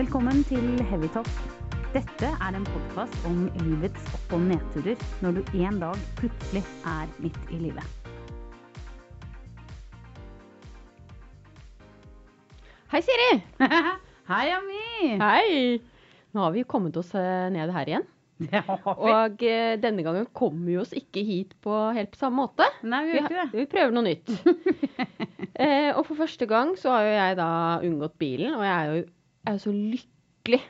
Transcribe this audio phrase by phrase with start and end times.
[0.00, 1.26] Velkommen til Heavytalk.
[1.92, 7.10] Dette er en podkast om livets opp- og nedturer når du en dag plutselig er
[7.20, 7.84] midt i livet.
[12.94, 13.28] Hei, Siri!
[14.32, 15.10] Hei, Ami!
[15.20, 15.52] Hei!
[16.32, 18.08] Nå har vi kommet oss eh, ned her igjen.
[18.40, 19.12] Det har vi.
[19.12, 22.72] Og eh, denne gangen kommer vi oss ikke hit på helt på samme måte.
[22.88, 23.48] Nei, Vi, gjør ikke det.
[23.52, 24.36] vi prøver noe nytt.
[25.60, 27.54] eh, og for første gang så har jo jeg da
[27.84, 29.08] unngått bilen, og jeg er jo,
[29.46, 30.60] jeg er så lykkelig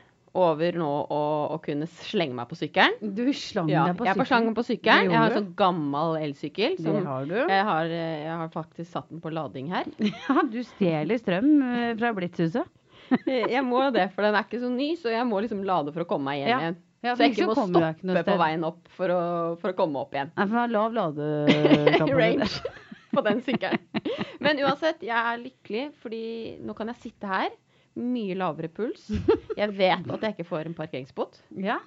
[0.41, 1.21] over nå å,
[1.51, 2.93] å kunne slenge meg på sykkelen.
[3.15, 4.11] Du slang Ja, deg på sykkelen?
[4.13, 5.09] jeg på slangen på sykkelen.
[5.11, 6.77] Jeg har en sånn gammel elsykkel.
[6.79, 7.33] Det har du.
[7.41, 9.89] jeg har, eh, jeg har faktisk satt den på lading her.
[10.29, 12.69] Ja, du stjeler strøm eh, fra Blitzhuset.
[13.27, 16.05] Jeg må det, for den er ikke så ny, så jeg må liksom lade for
[16.05, 16.59] å komme meg hjem Ja.
[16.63, 16.79] igjen.
[17.01, 19.19] Ja, så jeg ikke må stoppe ikke på veien opp for å,
[19.59, 20.29] for å komme opp igjen.
[20.37, 22.13] Nei, for den har lav ladekapasitet.
[22.21, 22.47] Range
[23.11, 23.83] på den sykkelen.
[24.39, 26.21] Men uansett, jeg er lykkelig, fordi
[26.63, 27.49] nå kan jeg sitte her.
[27.99, 29.09] Mye lavere puls.
[29.59, 31.41] Jeg vet at jeg ikke får en parkeringsbot.
[31.59, 31.79] Ja.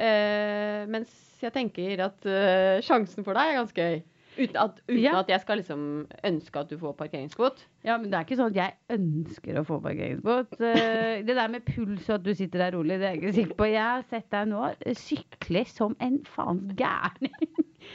[0.00, 1.10] Uh, mens
[1.42, 3.98] jeg tenker at uh, sjansen for deg er ganske høy.
[4.40, 5.12] Uten at, uten Ja.
[5.18, 5.80] at jeg skal liksom
[6.24, 7.64] ønske at du får parkeringsbot.
[7.84, 10.54] ja, men det er ikke sånn at jeg ønsker å få parkeringsbot.
[10.62, 13.34] Uh, Det der med puls og at du sitter der rolig, det er jeg ikke
[13.40, 13.68] sikker på.
[13.74, 14.70] Jeg har sett deg nå
[15.02, 17.36] sykle som en faens gærning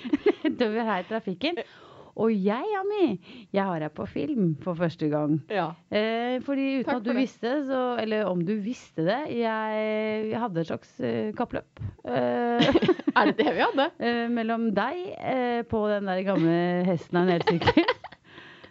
[0.44, 1.64] nedover her i trafikken.
[2.16, 3.18] Og jeg, Ami,
[3.52, 5.34] jeg har deg på film for første gang.
[5.52, 5.66] Ja.
[5.92, 7.18] Eh, fordi uten Takk at du det.
[7.20, 9.82] visste, så, eller om du visste det, jeg,
[10.32, 11.82] jeg hadde et slags eh, kappløp.
[12.08, 12.70] Eh,
[13.16, 13.90] Er det det vi hadde?
[14.08, 16.56] eh, mellom deg eh, på den der gamle
[16.88, 17.95] hesten en elsykkel eh,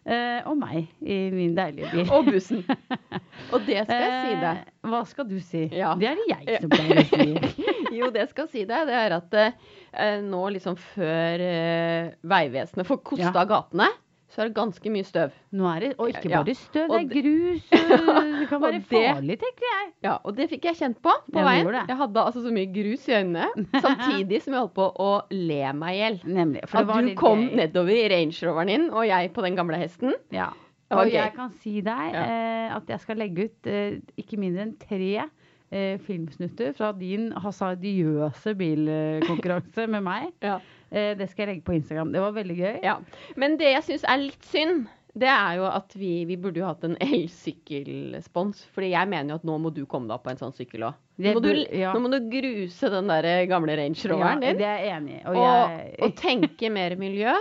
[0.05, 2.11] og meg i min deilige bil.
[2.13, 2.61] Og bussen.
[3.55, 4.59] Og det skal jeg si deg.
[4.61, 5.63] Eh, hva skal du si?
[5.73, 5.95] Ja.
[5.99, 7.65] Det er det jeg som pleier å si.
[7.99, 13.01] Jo, det skal si deg, det er at eh, nå liksom før eh, Vegvesenet får
[13.07, 13.45] kosta Ja.
[13.49, 13.87] gatene,
[14.35, 15.35] så er det ganske mye støv.
[15.55, 16.41] Nå er det, og ikke Ja.
[16.43, 17.69] bare støv, det er grus.
[18.41, 19.87] Det kan være farlig, tenker jeg.
[20.05, 21.71] Ja, og det fikk jeg kjent på på jeg veien.
[21.89, 23.47] Jeg hadde altså så mye grus i øynene,
[23.87, 26.19] samtidig som jeg holdt på å le meg i hjel.
[26.67, 27.55] At du kom gøy.
[27.63, 30.13] nedover i Range Roveren din, og jeg på den gamle hesten.
[30.35, 30.51] Ja.
[30.91, 31.15] Og gøy.
[31.17, 35.25] jeg kan si deg eh, at jeg skal legge ut eh, ikke mindre enn tre
[35.73, 40.29] eh, filmsnutter fra din hasardiøse bilkonkurranse med meg.
[40.45, 40.59] Ja.
[40.91, 42.13] Eh, det skal jeg legge på Instagram.
[42.13, 42.77] Det var veldig gøy.
[42.85, 42.99] Ja.
[43.37, 46.67] Men det jeg syns er litt synd, det er jo at vi, vi burde jo
[46.67, 48.65] hatt en elsykkelspons.
[48.75, 50.89] Fordi jeg mener jo at nå må du komme deg opp på en sånn sykkel
[50.91, 51.01] òg.
[51.23, 51.93] Nå, må du- ja.
[51.95, 54.57] nå må du gruse den der gamle Range Roveren din.
[54.59, 55.21] det er jeg enig i.
[55.31, 57.35] Og, Og, jeg og tenke mer miljø.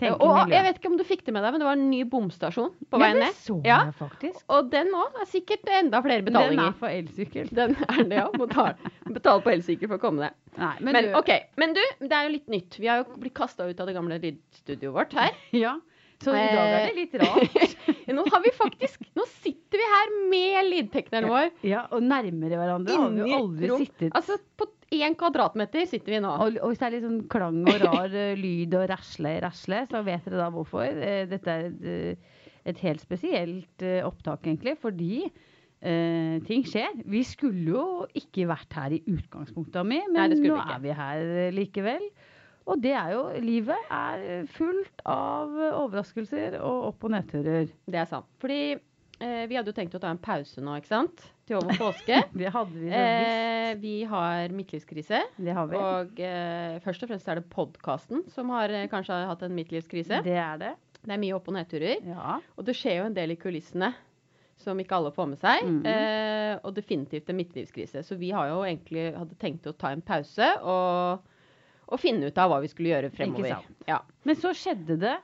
[0.00, 0.54] Tenker og miljø.
[0.56, 2.70] jeg vet ikke om du fikk det med deg, men det var en ny bomstasjon
[2.92, 3.40] på veien ja, det ned.
[3.46, 3.78] så Ja.
[3.88, 4.44] jeg faktisk.
[4.52, 6.56] Og den òg er sikkert enda flere betalinger.
[6.56, 7.48] Den er for elsykkel.
[7.56, 8.28] Den er det, ja.
[8.36, 8.74] Må ta-
[9.08, 10.38] betale på elsykkel for å komme ned.
[10.56, 11.40] Nei, men, Men, du, Okay.
[11.56, 12.78] Men du, det er jo litt nytt.
[12.80, 15.32] Vi har jo blitt kasta ut av det gamle lydstudioet vårt her.
[15.52, 15.74] Ja,
[16.22, 17.74] så i dag er det litt rart.
[18.16, 21.50] Nå har vi faktisk Nå sitter vi her med lydtekneren vår.
[21.66, 23.82] Ja, og nærmere hverandre har vi inni jo aldri rom.
[23.84, 24.14] sittet.
[24.16, 26.30] Altså, på én kvadratmeter sitter vi nå.
[26.30, 29.82] Og, og hvis det er litt sånn klang og rar eh, lyd og rasle, rasle,
[29.90, 30.86] så vet dere da hvorfor.
[30.86, 32.16] Eh, Dette er et,
[32.70, 35.26] eh, helt spesielt opptak, egentlig, fordi
[35.86, 37.02] Uh, ting skjer.
[37.04, 41.52] Vi skulle jo ikke vært her i utgangspunktet, Ami, men Nei, nå er vi her
[41.52, 42.06] likevel.
[42.66, 47.68] Og det er jo Livet er fullt av overraskelser og opp- og nedturer.
[47.84, 48.26] Det er sant.
[48.42, 48.80] Fordi
[49.20, 51.26] eh, vi hadde jo tenkt å ta en pause nå, ikke sant?
[51.46, 52.22] Til over påske.
[52.40, 55.20] Det hadde vi eh, vi har midtlivskrise.
[55.36, 55.78] Det har vi.
[55.78, 59.54] Og eh, først og fremst er det podkasten som har eh, kanskje har hatt en
[59.56, 60.22] midtlivskrise.
[60.26, 60.74] Det er det.
[61.06, 62.02] Det er mye opp- og nedturer.
[62.02, 62.40] Ja.
[62.58, 63.92] Og det skjer jo en del i kulissene
[64.62, 65.62] som ikke alle får med seg.
[65.68, 65.80] Mhm.
[65.86, 66.34] eh,
[66.64, 68.02] og definitivt en midtlivskrise.
[68.06, 71.26] Så vi har jo egentlig hadde tenkt å ta en pause og,
[71.86, 73.58] og finne ut av hva vi skulle gjøre fremover.
[73.58, 73.84] sant.
[73.86, 74.00] Ja.
[74.26, 75.16] Men så skjedde det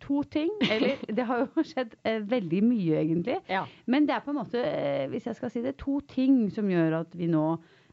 [0.00, 0.50] to ting.
[0.70, 3.38] Eller det har jo skjedd eh, veldig mye, egentlig.
[3.50, 3.64] Ja.
[3.86, 6.68] Men det er på en måte, eh, hvis jeg skal si det, to ting som
[6.70, 7.44] gjør at vi nå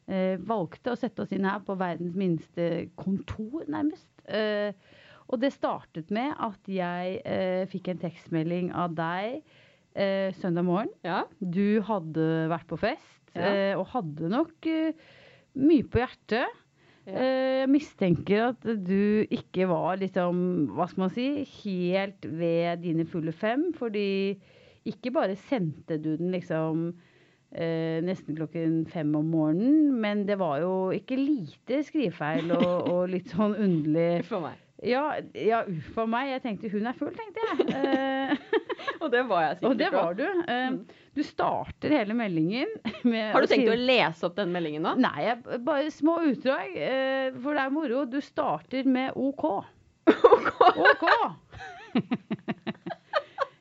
[0.07, 2.69] eh, valgte å sette oss inn her på verdens minste
[2.99, 4.09] kontor, nærmest.
[4.27, 4.71] Eh,
[5.31, 9.39] og det startet med at jeg eh, fikk en tekstmelding av deg
[9.95, 10.91] eh, søndag morgen.
[11.07, 11.23] ja.
[11.39, 13.73] Du hadde vært på fest Ja.
[13.79, 14.67] og hadde nok
[15.57, 16.51] mye på hjertet.
[17.07, 20.37] Eh, Jeg mistenker at du ikke var liksom,
[20.75, 21.27] hva skal man si,
[21.63, 23.69] helt ved dine fulle fem.
[23.77, 24.35] Fordi
[24.87, 26.89] ikke bare sendte du den liksom
[27.55, 33.07] eh, nesten klokken fem om morgenen, men det var jo ikke lite skrivefeil og, og
[33.13, 34.59] litt sånn underlig For meg.
[34.83, 35.05] Ja,
[35.39, 36.33] ja uff a meg.
[36.33, 37.69] Jeg tenkte hun er full, tenkte jeg.
[37.83, 38.35] Eh,
[39.03, 40.23] Og det var jeg sikker og det var du.
[40.47, 40.75] Eh,
[41.13, 42.71] Du starter hele meldingen
[43.05, 44.95] med Har du tenkt å si- lese opp den meldingen nå?
[45.03, 46.73] Nei, jeg, bare små utdrag.
[46.73, 48.05] eh, For det er moro.
[48.09, 49.43] Du starter med OK.
[50.09, 50.63] OK!
[50.73, 51.05] OK.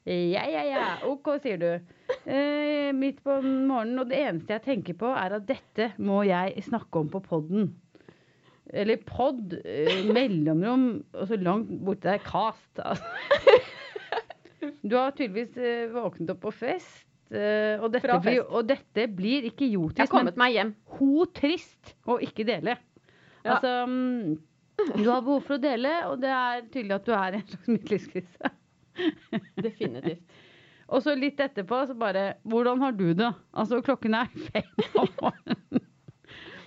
[0.05, 0.87] ja, ja, ja.
[1.07, 1.69] OK, sier du.
[2.25, 6.65] eh, midt på morgenen, og det eneste jeg tenker på, er at dette må jeg
[6.67, 7.71] snakke om på podden.
[8.73, 12.81] Eller pod, eh, mellomrom, og så langt borte der cast.
[12.81, 13.05] Altså.
[14.83, 19.65] Du har tydeligvis eh, våknet opp på fest, og, dette blir, og dette blir ikke
[19.65, 20.73] Jeg har jotisk, men kommet meg hjem.
[20.99, 22.77] ho trist å ikke dele.
[23.43, 23.57] Ja.
[23.57, 24.39] Altså, mm,
[25.03, 27.47] du har behov for å dele, og det er tydelig at du er i en
[27.49, 28.53] slags midtlivskrise.
[29.67, 30.41] Definitivt.
[30.93, 33.31] Og så litt etterpå så bare Hvordan har du det?
[33.57, 34.67] Altså, klokken er fem
[35.01, 35.81] om morgenen.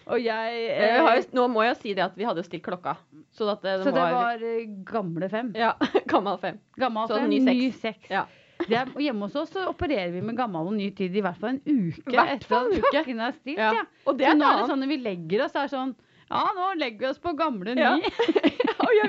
[0.06, 2.46] Og jeg Eh, eh, har jo, nå må jeg si det at vi hadde jo
[2.46, 2.96] stilt klokka.
[3.34, 5.50] Så, at det, Så det var eh, gamle fem.
[5.58, 5.72] Ja,
[6.12, 6.60] gammel fem.
[6.78, 7.82] Gammel Så fem, ny ny seks.
[7.82, 8.12] seks.
[8.14, 8.26] Ja.
[8.74, 11.50] Er, hjemme hos oss så opererer vi med gammel og ny tid i hvert fall
[11.56, 13.58] en uke Hvert etter at klokken er stilt.
[13.62, 13.72] Ja.
[13.74, 13.84] Ja.
[14.08, 15.96] Og det Så er nå er det sånn når vi legger oss, er sånn
[16.32, 17.84] Ja, nå legger vi oss på gamle ny.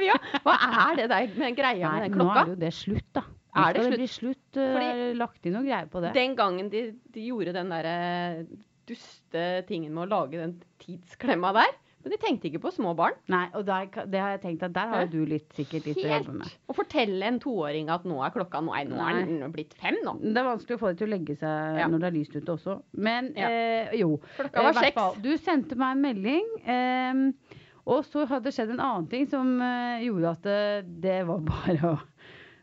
[0.06, 0.16] Ja.
[0.44, 0.54] Hva
[0.90, 3.22] er det der med greia med den nå er det jo det slutt, da.
[3.56, 4.56] Nå Er det skal det bli slutt.
[4.60, 6.12] eh, Fordi- lagt inn noen greier på det.
[6.14, 6.82] Den gangen de,
[7.14, 8.46] de gjorde den derre
[8.86, 11.72] duste tingen med å lage den tidsklemma der.
[12.06, 13.16] Men de tenkte ikke på små barn.
[13.32, 15.98] Nei, og der, det har jeg tenkt at der har jo du litt, sikkert litt
[15.98, 16.46] å jobbe med.
[16.46, 16.60] Helt.
[16.70, 20.14] Å fortelle en toåring at nå er klokka Nei, nå er den blitt fem, nå.
[20.22, 21.88] Det er vanskelig å få det til å legge seg Ja.
[21.90, 22.76] når det er lyst ute også.
[22.94, 23.48] Men Ja.
[23.50, 24.20] eh, jo.
[24.38, 25.20] Klokka var Eh, seks.
[25.26, 27.58] Du sendte meg en melding, eh,
[27.90, 31.42] og så hadde det skjedd en annen ting som eh, gjorde at det, det var
[31.52, 31.98] bare å,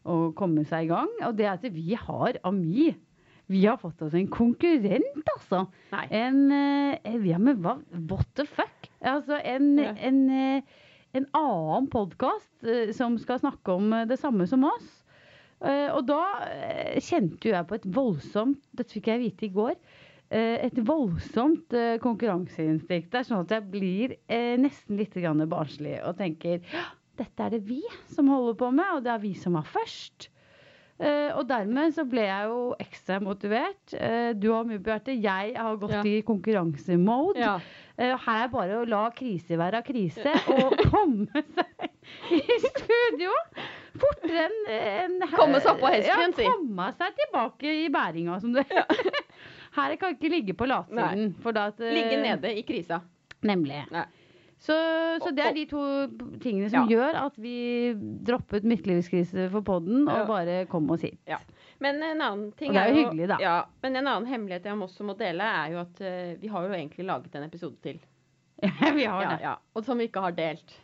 [0.07, 1.11] å komme seg i gang.
[1.27, 2.93] Og det er at vi har Ami.
[3.51, 5.65] Vi har fått oss en konkurrent, altså.
[5.91, 6.05] Nei.
[6.15, 7.75] En eh, Vi har med hva?
[8.09, 8.82] What the fuck?
[9.03, 9.93] Altså en, Ja.
[9.99, 10.61] en, eh,
[11.13, 12.63] en annen podkast
[12.95, 15.03] som skal snakke om eh, det samme som oss.
[15.63, 19.53] Eh, og da eh, kjente jo jeg på et voldsomt Dette fikk jeg vite i
[19.55, 19.75] går.
[20.33, 21.69] eh, et voldsomt
[22.01, 23.11] konkurranseinstinkt.
[23.11, 25.13] Det er sånn at jeg blir eh, nesten litt
[25.47, 26.61] barnslig og tenker
[27.15, 30.29] dette er det vi som holder på med, og det er vi som var først.
[31.03, 33.93] Uh, og dermed så ble jeg jo ekstra motivert.
[33.93, 35.21] Uh, du har mye hjertet.
[35.21, 36.01] Jeg har gått Ja.
[36.05, 37.37] i konkurransemode.
[37.41, 37.59] Ja.
[37.97, 41.83] Eh, her er bare å la krise være krise og komme seg
[42.33, 43.29] i studio
[44.01, 46.41] fortere enn en, Komme seg opp på hesten, si.
[46.47, 48.65] Ja, komme seg tilbake i bæringa, som det
[49.77, 51.31] Her kan ikke ligge på latsiden.
[51.45, 52.99] Eh, Ligge nede i krisa.
[53.45, 53.79] Nemlig.
[53.93, 54.03] Nei.
[54.63, 54.75] Så,
[55.19, 55.81] så det er de to
[56.43, 56.95] tingene som Ja.
[56.95, 57.55] gjør at vi
[58.25, 61.17] droppet midtlivskrise for podden og bare kom oss hit.
[61.27, 61.39] Ja.
[61.83, 63.37] Men en annen ting det er jo hyggelig, da.
[63.43, 66.67] Ja, men en annen hemmelighet jeg også må dele, er jo at uh, vi har
[66.69, 67.99] jo egentlig laget en episode til.
[68.63, 69.39] vi har Ja, det.
[69.43, 69.53] ja.
[69.75, 70.77] Og som vi ikke har delt.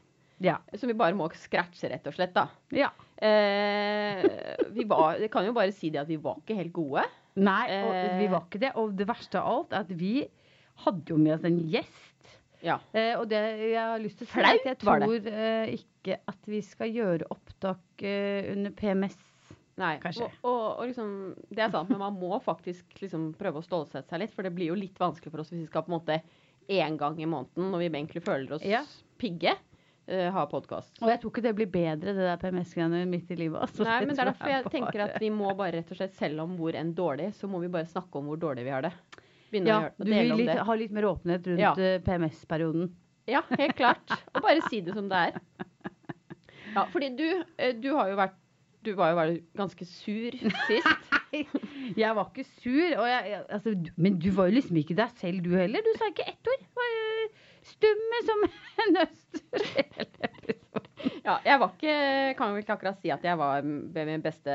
[0.44, 0.58] Ja.
[0.80, 2.46] Som vi bare må scratche, rett og slett, da.
[2.76, 2.90] ja.
[3.20, 4.24] Eh,
[4.72, 7.04] vi var, kan jo bare si det at vi var ikke helt gode.
[7.40, 8.14] Nei, og Eh.
[8.22, 8.70] vi var ikke det.
[8.80, 10.14] Og det verste av alt er at vi
[10.86, 12.06] hadde jo med oss en gjest.
[12.64, 12.78] Ja.
[12.92, 13.40] Eh, og det
[13.72, 16.92] jeg har lyst til å si, Flaut at jeg tror eh, ikke at vi skal
[16.96, 19.20] gjøre opptak eh, under PMS.
[19.80, 20.28] Nei, Kanskje.
[20.42, 21.12] Og, og, og liksom,
[21.56, 24.52] det er sant, men man må faktisk liksom prøve å stålsette seg litt, for det
[24.58, 26.20] blir jo litt vanskelig for oss hvis vi skal på en måte
[26.70, 28.84] én gang i måneden, når vi egentlig føler oss Ja.
[29.18, 29.56] pigge,
[30.12, 30.92] uh, ha podkast.
[31.02, 33.64] Og jeg tror ikke det blir bedre, det der PMS-greiene midt i livet.
[33.64, 33.88] Altså.
[33.88, 36.44] Nei, men det er derfor jeg tenker at vi må bare rett og slett, selv
[36.46, 38.94] om hvor enn dårlig, så må vi bare snakke om hvor dårlig vi har det.
[39.50, 40.60] Begynne ja, å, å du dele om litt, det.
[40.68, 41.72] ha litt mer åpenhet rundt Ja.
[41.82, 42.92] eh, PMS-perioden.
[43.30, 44.14] Ja, helt klart.
[44.36, 45.40] Og bare si det som det er.
[46.76, 47.26] Ja, fordi du,
[47.58, 48.36] eh, du har jo vært
[48.86, 50.38] Du var jo ganske sur
[50.70, 51.16] sist.
[51.98, 55.44] Jeg var ikke sur, jeg, jeg, altså, men du var jo liksom ikke deg selv
[55.46, 55.84] du heller.
[55.86, 56.64] Du sa ikke ett ord.
[56.64, 57.28] Du var jo
[57.70, 58.48] stumme som
[58.86, 59.70] en øster.
[61.24, 61.94] Ja, jeg var ikke
[62.36, 64.52] Kan vel ikke akkurat si at jeg var ved min beste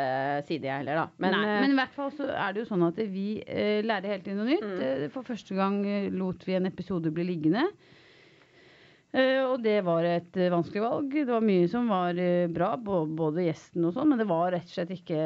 [0.49, 1.05] side, jeg heller, da.
[1.23, 3.81] Men, Nei, eh, men i hvert fall så er det jo sånn at vi uh,
[3.87, 4.67] lærer hele tiden noe nytt.
[4.67, 4.83] Mm.
[4.85, 7.65] Eh, For første gang eh, lot vi en episode bli liggende.
[9.15, 11.13] Eh, og det var et eh, vanskelig valg.
[11.15, 14.67] Det var mye som var eh, bra, både gjesten og sånn, men det var rett
[14.67, 15.19] og slett ikke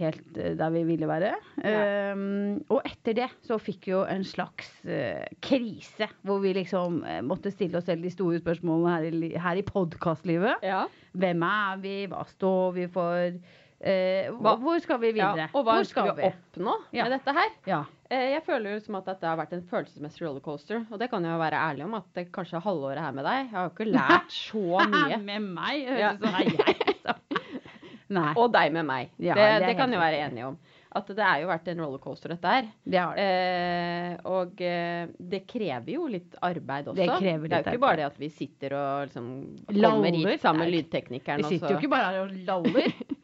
[0.00, 1.32] helt der vi ville være.
[1.62, 2.24] Eh,
[2.66, 7.20] og etter det så fikk vi jo en slags uh, krise, hvor vi liksom uh,
[7.26, 10.66] måtte stille oss selv de store spørsmålene her i, her i podkastlivet.
[10.66, 10.86] ja.
[11.10, 11.94] Hvem er vi?
[12.06, 13.38] Hva står vi for?
[13.80, 15.30] Eh, Hva- hvor skal vi ja.
[15.32, 15.48] videre?
[15.56, 17.04] Og hva hvor skal vi oppnå Ja.
[17.08, 17.48] med dette her?
[17.66, 17.84] Ja.
[18.10, 20.86] Eh, Jeg føler jo som at dette har vært en følelsesmessig rollercoaster.
[20.92, 23.24] Og det kan jeg jo være ærlig om, at det kanskje er halvåret her med
[23.24, 23.46] deg.
[23.46, 25.16] Jeg har jo ikke lært så mye.
[25.24, 25.86] Med meg?
[25.86, 26.12] Ja.
[26.12, 27.16] Høres ut som jeg.
[28.10, 28.32] Nei.
[28.36, 29.10] Og deg med meg.
[29.22, 30.58] Ja, det, det det kan jo være enige enig om.
[30.98, 32.64] At det er jo vært en rollercoaster, dette her.
[32.82, 33.22] Det det.
[33.22, 36.96] Eh, og eh, det krever jo litt arbeid også.
[36.98, 39.28] Det det er jo ikke bare det at vi sitter og liksom
[39.70, 41.44] kommer hit sammen med lydteknikeren.
[41.46, 42.90] Vi sitter jo ikke bare her og laller.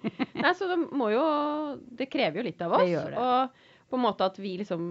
[0.46, 1.24] Nei, så det må jo
[1.98, 2.84] Det krever jo litt av oss.
[2.84, 3.24] Det gjør det.
[3.24, 4.84] Og på en måte at vi liksom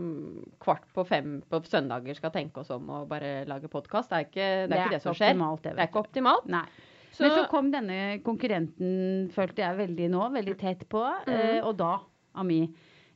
[0.64, 4.28] kvart på fem på søndager skal tenke oss om og bare lage podkast, det er
[4.30, 5.34] ikke det, er ikke det som skjer.
[5.34, 6.48] optimalt, det, Det er ikke optimalt.
[6.52, 6.66] Nei.
[7.12, 11.04] Så, Men så kom denne konkurrenten, følte jeg veldig nå, veldig tett på.
[11.32, 11.94] Eh, og da,
[12.40, 12.62] Ami,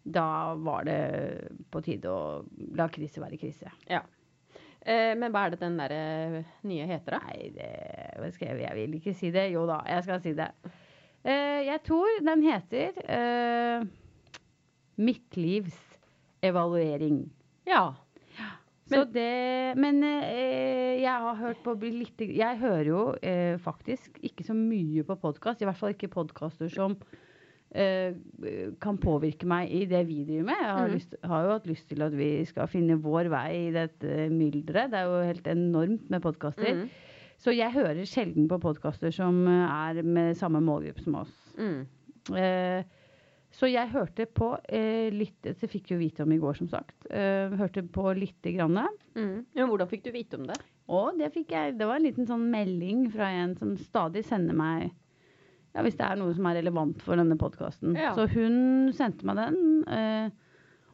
[0.04, 1.00] da var det
[1.72, 2.22] på tide å
[2.80, 3.72] la krise være krise.
[3.92, 4.04] Ja.
[5.20, 5.96] men hva er det den der
[6.68, 7.20] nye heter, da?
[7.28, 7.72] Nei, det
[8.40, 9.50] jeg, jeg vil ikke si det.
[9.52, 10.52] Jo da, jeg skal si det.
[11.24, 13.88] Eh, jeg tror den heter eh,
[15.00, 15.80] Mitt livs
[16.44, 17.26] evaluering.
[17.68, 17.92] Ja.
[18.90, 24.46] Så det, men eh, jeg har hørt på litt Jeg hører jo eh, faktisk ikke
[24.48, 25.62] så mye på podkast.
[25.62, 26.96] I hvert fall ikke podkaster som
[27.70, 28.18] eh,
[28.82, 30.64] kan påvirke meg i det vi driver med.
[30.64, 30.96] Jeg har, mm.
[30.96, 34.90] lyst, har jo hatt lyst til at vi skal finne vår vei i dette mylderet.
[34.90, 36.82] Det er jo helt enormt med podkaster.
[36.82, 36.90] Mm.
[37.40, 41.36] Så jeg hører sjelden på podkaster som eh, er med samme målgruppe som oss.
[41.60, 41.86] Mm.
[42.36, 42.82] Eh,
[43.56, 47.08] så jeg hørte på eh, litt Det fikk jo vite om i går, som sagt.
[47.10, 48.78] Eh, hørte på lite grann.
[49.16, 49.48] Mm.
[49.58, 50.60] Ja, hvordan fikk du vite om det?
[50.90, 54.58] Og det fikk jeg Det var en liten sånn melding fra en som stadig sender
[54.58, 57.94] meg ja, Hvis det er noe som er relevant for denne podkasten.
[57.98, 58.14] Ja.
[58.18, 59.60] Så hun sendte meg den.
[59.86, 60.32] Eh,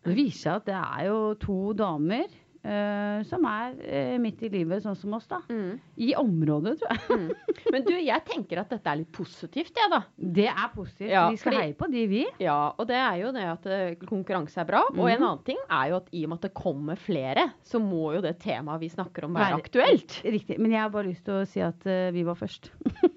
[0.04, 2.28] og det viser seg at det er jo to damer
[2.66, 5.40] eh, som er uh, midt i livet, sånn som oss, da.
[5.50, 5.76] Mm.
[6.02, 7.04] I området, tror jeg.
[7.10, 7.56] Mm.
[7.76, 10.02] Men du, jeg tenker at dette er litt positivt, jeg, da.
[10.18, 11.12] Det er positivt.
[11.14, 12.24] Ja, vi skal fordi- heie på de, vi.
[12.44, 14.84] Ja, og det er jo det at eh, konkurranse er bra.
[14.96, 15.28] Og en Mhm.
[15.30, 18.22] annen ting er jo at i og med at det kommer flere, så må jo
[18.26, 20.20] det temaet vi snakker om være aktuelt.
[20.26, 20.60] Riktig.
[20.60, 22.72] Men jeg har bare lyst til å si at uh, vi var først.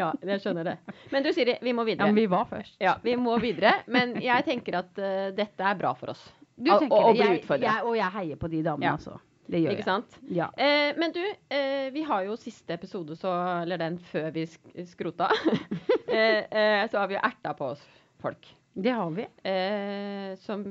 [0.00, 0.74] Ja, jeg skjønner det.
[1.12, 2.06] Men du Siri, vi må Ja, videre.
[2.08, 2.76] men vi var først.
[2.80, 3.82] Ja, vi må videre.
[3.92, 6.22] Men jeg tenker at uh, dette er bra for oss.
[6.60, 8.92] Du tenker å- å bli jeg, og jeg heier på de damene, Ja.
[8.98, 9.18] altså.
[9.50, 9.84] Det gjør Ikke jeg.
[9.84, 10.18] sant?
[10.30, 10.46] Ja.
[10.56, 13.32] Eh, men du, eh, vi har jo siste episode, så,
[13.64, 15.26] eller den før vi sk skrota,
[16.08, 17.82] eh, eh, så har vi jo erta på oss
[18.22, 18.46] folk.
[18.76, 19.24] Det har vi.
[19.42, 20.62] Eh, som,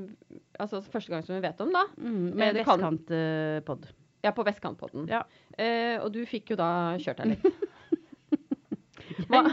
[0.58, 1.84] altså første gang som vi vet om, da.
[2.00, 3.90] Mm, med vestkantpod.
[4.24, 5.08] Ja, på Vestkantpodden.
[5.10, 5.24] Ja.
[5.58, 7.46] Eh, og du fikk jo da kjørt deg litt.
[9.30, 9.44] Hva,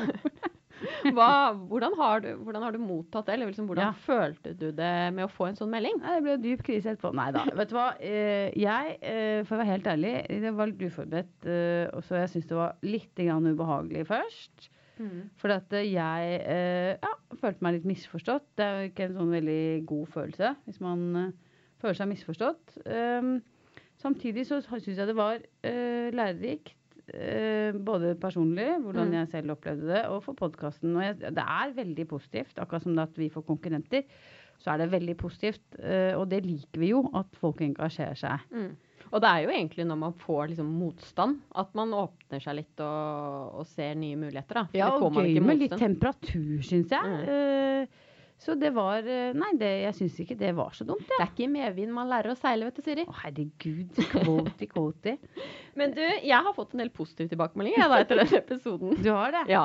[1.17, 1.29] hva,
[1.71, 3.35] hvordan, har du, hvordan har du mottatt det?
[3.37, 3.93] Eller liksom, hvordan Ja.
[4.07, 5.99] følte du det med å få en sånn melding?
[6.03, 7.13] Nei, det ble dyp krise etterpå.
[7.17, 7.45] Nei da.
[7.57, 7.89] Vet du hva.
[8.01, 10.15] Eh, jeg, eh, for å være helt ærlig,
[10.47, 11.47] det var litt uforberedt.
[11.47, 14.71] eh, og så jeg syns det var litt grann ubehagelig først.
[15.37, 15.91] For at jeg
[17.03, 18.47] ja, følte meg litt misforstått.
[18.57, 21.03] Det er jo ikke en sånn veldig god følelse hvis man
[21.83, 22.79] føler seg misforstått.
[22.89, 23.43] Um,
[24.01, 25.37] samtidig så syns jeg det var
[26.17, 26.73] lærerikt.
[27.15, 29.13] Eh, både personlig, hvordan Mm.
[29.21, 30.97] jeg selv opplevde det, og for podkasten.
[30.97, 34.03] Og jeg, det er veldig positivt, akkurat som det at vi får konkurrenter.
[34.59, 38.41] Så er det veldig positivt, eh, og det liker vi jo, at folk engasjerer seg.
[38.51, 38.77] Mm.
[39.13, 42.81] Og det er jo egentlig når man får liksom motstand, at man åpner seg litt
[42.81, 44.55] og, og ser nye muligheter.
[44.55, 44.65] Da.
[44.73, 47.05] For Ja, og gøy med litt temperatur, syns jeg.
[47.07, 47.29] Mm.
[47.31, 47.87] Eh,
[48.39, 51.07] så det var eh, Nei, det, jeg syns ikke det var så dumt.
[51.09, 53.05] Det er ikke i medvind man lærer å seile, vet du, Siri.
[53.09, 53.97] Å, herregud.
[54.13, 55.15] Kvoti, kvoti.
[55.81, 58.95] Men du, jeg har fått en del positive tilbakemeldinger jeg, da, etter den episoden.
[59.03, 59.45] Du har det?
[59.53, 59.65] Ja.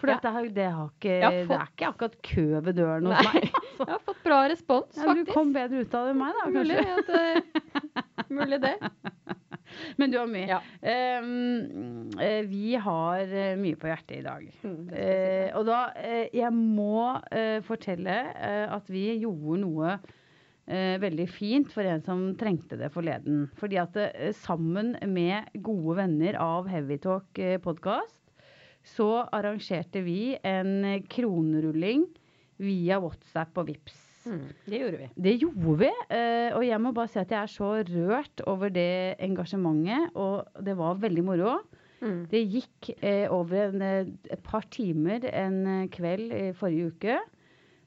[0.00, 0.18] For Ja.
[0.18, 3.32] dette har, det, har ikke, har det er ikke akkurat kø ved døren hos Nei,
[3.40, 3.58] meg.
[3.80, 6.48] jeg har fått bra respons, Ja, du kom bedre ut av det enn meg, da,
[6.54, 7.16] Mulig, kanskje.
[7.16, 8.76] at, uh, mulig det.
[10.00, 10.46] Men du har mye.
[10.48, 10.60] Ja.
[11.20, 14.46] Um, eh, vi har eh, mye på hjertet i dag.
[14.62, 14.78] Mm.
[14.94, 20.00] Eh, og da eh, Jeg må eh, fortelle eh, at vi gjorde noe
[20.70, 23.48] veldig fint for en som trengte det forleden.
[23.58, 23.96] Fordi at
[24.38, 28.20] sammen med gode venner av Heavytalk eh, podkast,
[28.86, 32.06] så arrangerte vi en kronerulling
[32.62, 34.09] via WhatsApp og Vips.
[34.26, 35.08] Mm, det gjorde vi.
[35.16, 38.72] Det gjorde vi, eh, og jeg må bare si at jeg er så rørt over
[38.72, 41.58] det engasjementet, og det var veldig moro.
[42.00, 42.22] Mm.
[42.30, 47.20] Det gikk eh, over en, eh, et par timer en kveld i forrige uke.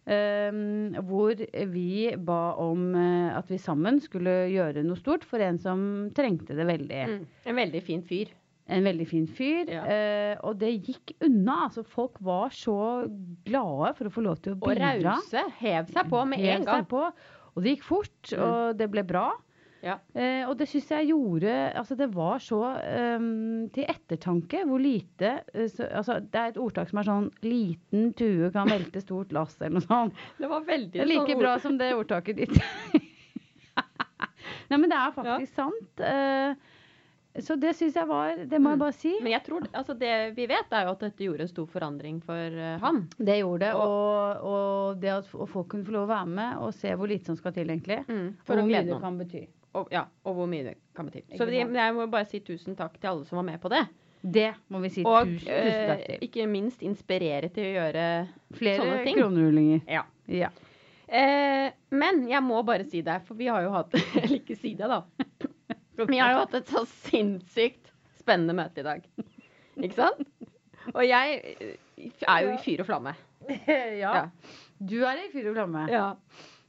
[0.04, 1.40] Um, hvor
[1.72, 6.58] vi ba om uh, at vi sammen skulle gjøre noe stort for en som trengte
[6.58, 7.04] det veldig.
[7.08, 7.22] Mm.
[7.48, 8.34] En veldig fin fyr.
[8.72, 9.67] En veldig fin fyr.
[9.67, 9.84] Ja.
[9.91, 11.65] eh, og det gikk unna.
[11.67, 12.75] Altså, folk var så
[13.43, 15.43] glade for å få lov til å Og rause.
[15.60, 16.86] Hev seg på med en gang.
[16.88, 17.10] På,
[17.55, 18.39] og det gikk fort, Mm.
[18.43, 19.32] og det ble bra.
[19.84, 19.98] Ja.
[20.15, 22.62] Eh, og det syns jeg gjorde Altså, det var så
[23.20, 27.27] um, til ettertanke hvor lite uh, så, Altså, det er et ordtak som er sånn
[27.43, 30.13] 'Liten tue kan velte stort lass', eller noe sånt.
[30.39, 32.55] Det var veldig Det er like sånn bra som det ordtaket ditt.
[34.70, 36.00] Nei, men det er faktisk sant.
[36.00, 36.55] Eh,
[37.42, 38.74] så det syns jeg var Det må Mm.
[38.75, 39.13] jeg bare si.
[39.24, 42.22] Men jeg tror, altså det vi vet, er jo at dette gjorde en stor forandring
[42.22, 43.08] for eh, han.
[43.18, 43.74] Det gjorde det.
[43.74, 47.25] Og, og det at folk kunne få lov å være med og se hvor lite
[47.25, 48.04] som skal til, egentlig.
[48.08, 49.44] Mm, for å hvor mye glede det kan bety.
[49.74, 51.24] Og, ja, og hvor mye det kan bety.
[51.32, 53.70] Ikke Så de, jeg må bare si tusen takk til alle som var med på
[53.74, 53.82] det.
[54.24, 56.20] Det må vi si Og tusen, tusen takk til.
[56.22, 58.04] Og ikke minst inspirere til å gjøre
[58.56, 59.18] Flere sånne ting.
[59.18, 59.82] kronerullinger.
[59.90, 60.04] Ja.
[60.30, 60.52] Ja.
[61.08, 64.75] Eh, men jeg må bare si det, for vi har jo hatt Eller ikke si
[64.80, 65.02] det, da.
[65.98, 69.06] Vi har jo hatt et så sinnssykt spennende møte i dag.
[69.78, 70.24] Ikke sant?
[70.94, 71.76] Og jeg eh,
[72.28, 73.14] er jo i fyr og flamme.
[74.04, 74.14] ja.
[74.16, 74.26] Ja.
[74.80, 75.86] Du er i fyr og flamme.
[75.92, 76.08] Ja.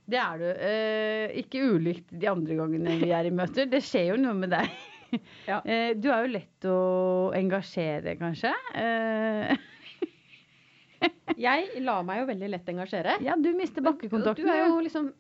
[0.05, 0.49] Det er du.
[0.53, 3.69] Eh, ikke ulikt de andre gangene vi er i møter.
[3.71, 4.75] Det skjer jo noe med deg.
[5.47, 5.61] Ja.
[5.63, 6.79] Eh, du er jo lett å
[7.39, 8.51] engasjere, kanskje.
[8.75, 9.53] Eh,
[11.39, 13.15] Jeg lar meg jo veldig lett engasjere.
[13.23, 14.43] ja, du mister bakkekontakten.
[14.43, 15.13] Du er jo liksom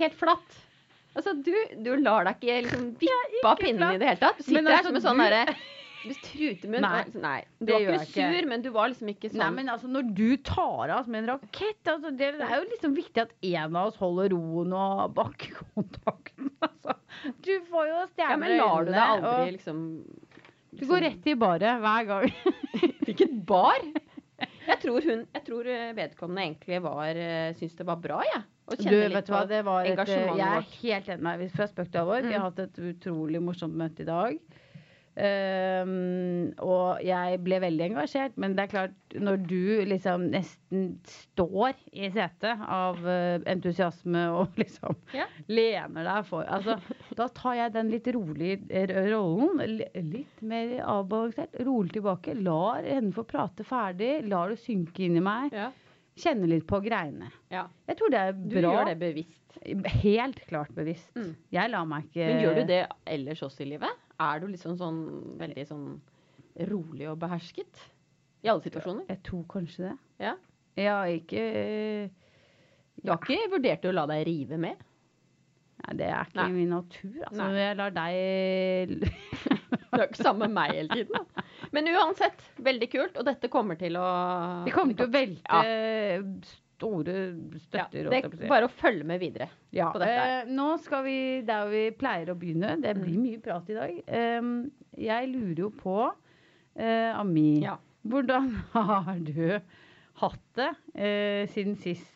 [0.00, 0.58] helt flatt.
[1.16, 3.96] Altså, du, du lar deg ikke liksom vippe av pinnen klar.
[3.96, 4.38] i det hele tatt.
[4.38, 5.56] Du sitter Men her altså, som en sånn du- derre
[6.06, 6.84] du Trutemunn.
[6.84, 7.38] Nei, Nei.
[7.58, 10.10] Du det var ikke sur, men du var liksom ikke sånn Nei, men altså, når
[10.14, 13.90] du tar av med en rakett altså, det, er jo liksom viktig at en av
[13.90, 16.52] oss holder roen og bakkekontakten.
[16.66, 16.94] Altså.
[17.42, 19.80] Du får jo Ja, men lar du deg og aldri liksom
[20.78, 22.30] Du går rett i baret hver gang.
[23.02, 23.82] Hvilket bar?
[24.70, 28.42] Jeg tror hun Jeg tror eh, vedkommende egentlig var eh, Syns det var bra, jeg.
[28.66, 31.50] Og Du, vet du hva, det var et, engasjementet jeg er helt enig med deg.
[31.54, 32.22] Fra spøk til alvor.
[32.24, 32.34] Vi Mm.
[32.34, 34.40] har hatt et utrolig morsomt møte i dag.
[35.16, 38.34] Ehm, og jeg ble veldig engasjert.
[38.40, 44.56] Men det er klart, når du liksom nesten står i setet av uh, entusiasme og
[44.62, 45.26] liksom Ja.
[45.48, 46.76] lener deg for altså,
[47.16, 49.62] Da tar jeg den litt rolig eh, rollen.
[50.12, 51.56] Litt mer avbalansert.
[51.66, 52.36] Rolig tilbake.
[52.44, 54.18] Lar henne få prate ferdig.
[54.28, 55.52] Lar det synke inn i meg.
[55.56, 55.70] Ja.
[56.16, 57.28] Kjenne litt på greiene.
[57.52, 57.66] ja.
[57.86, 58.70] Jeg tror det er Du bra.
[58.72, 59.42] gjør det bevisst.
[60.02, 61.10] Helt klart bevisst.
[61.16, 61.34] Mm.
[61.52, 62.78] Jeg lar meg ikke Men gjør du det
[63.16, 64.02] ellers også i livet?
[64.22, 65.00] Er du liksom sånn
[65.40, 65.86] veldig sånn
[66.70, 67.82] rolig og behersket?
[68.44, 69.04] I alle situasjoner?
[69.10, 69.94] Jeg tror kanskje det.
[70.24, 70.34] Ja.
[70.76, 71.42] Ja, ikke
[73.02, 74.80] Du har ikke vurdert å la deg rive med?
[75.86, 76.50] Nei, det er ikke Nei.
[76.54, 77.16] min natur.
[77.26, 77.60] Altså, Nei.
[77.60, 78.94] jeg lar deg
[79.96, 81.44] Du er ikke sammen med meg hele tiden, da.
[81.76, 83.16] Men uansett, veldig kult.
[83.20, 84.06] Og dette kommer til å
[84.66, 85.60] Vi kommer til å velte
[86.76, 88.10] store ja, støtter.
[88.12, 89.48] Det på å er bare å følge med videre.
[89.74, 91.16] Ja, på dette eh, nå skal vi
[91.48, 92.76] der vi pleier å begynne.
[92.82, 93.02] Det Mm.
[93.04, 93.96] blir mye prat i dag.
[94.40, 97.78] Um, jeg lurer jo på, uh, Ami, Ja.
[98.06, 99.60] hvordan har du
[100.20, 102.12] hatt det uh, siden sist?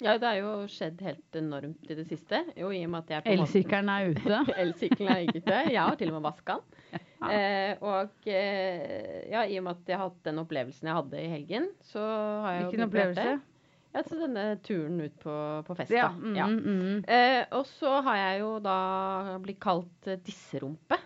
[0.00, 2.44] Ja, det har jo skjedd helt enormt i det siste.
[2.54, 4.36] Jo, i og med at jeg Elsykkelen er ute.
[4.62, 5.56] Elsykkelen er ikke ute.
[5.72, 7.04] Jeg har til og med vaska den.
[7.18, 7.28] Ja.
[7.34, 11.18] Eh, og eh, ja, i og med at jeg har hatt den opplevelsen jeg hadde
[11.18, 11.98] i helgen, så
[12.44, 13.24] har jeg jo Hvilken opplevelse?
[13.24, 13.57] det.
[13.98, 14.04] Opplevelse?
[14.04, 16.08] Ja, så denne turen ut på, på fest, Ja.
[16.08, 16.14] da.
[16.14, 16.46] Mm, Ja.
[16.46, 17.04] mm.
[17.08, 20.98] Eh, og så har jeg jo da blitt kalt eh, disserumpe.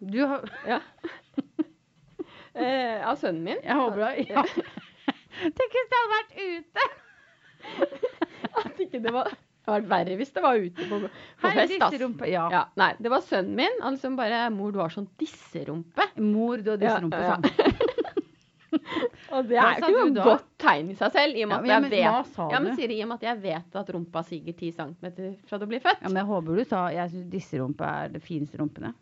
[0.00, 0.80] Du har Ja.
[2.54, 3.58] eh, av sønnen min.
[3.64, 4.28] Jeg håper det.
[4.30, 4.42] Ja.
[5.56, 6.86] Tenk hvis det hadde vært ute!
[8.64, 9.28] At ikke det var
[9.66, 11.08] det hadde vært verre hvis det var ute på, på
[11.42, 11.72] Hei, fest.
[11.74, 12.28] disserumpe.
[12.30, 12.44] Ja.
[12.54, 13.80] Ja, nei, det var sønnen min.
[13.82, 16.06] Han liksom bare 'Mor, du har sånn disserumpe'.
[16.22, 17.72] Mor, du har disserumpe Ja, ja.
[19.36, 21.36] Og det er jo ikke noe godt tegn i seg selv.
[21.38, 22.76] I og med Ja, at men- jeg men vet hva sa Ja, men?
[22.76, 25.10] Siri, i og med at jeg vet at rumpa siger 10 cm
[25.48, 26.02] fra du blir født.
[26.02, 28.94] Ja, men jeg håper du sa Jeg syns disserumpe er det fineste rumpene.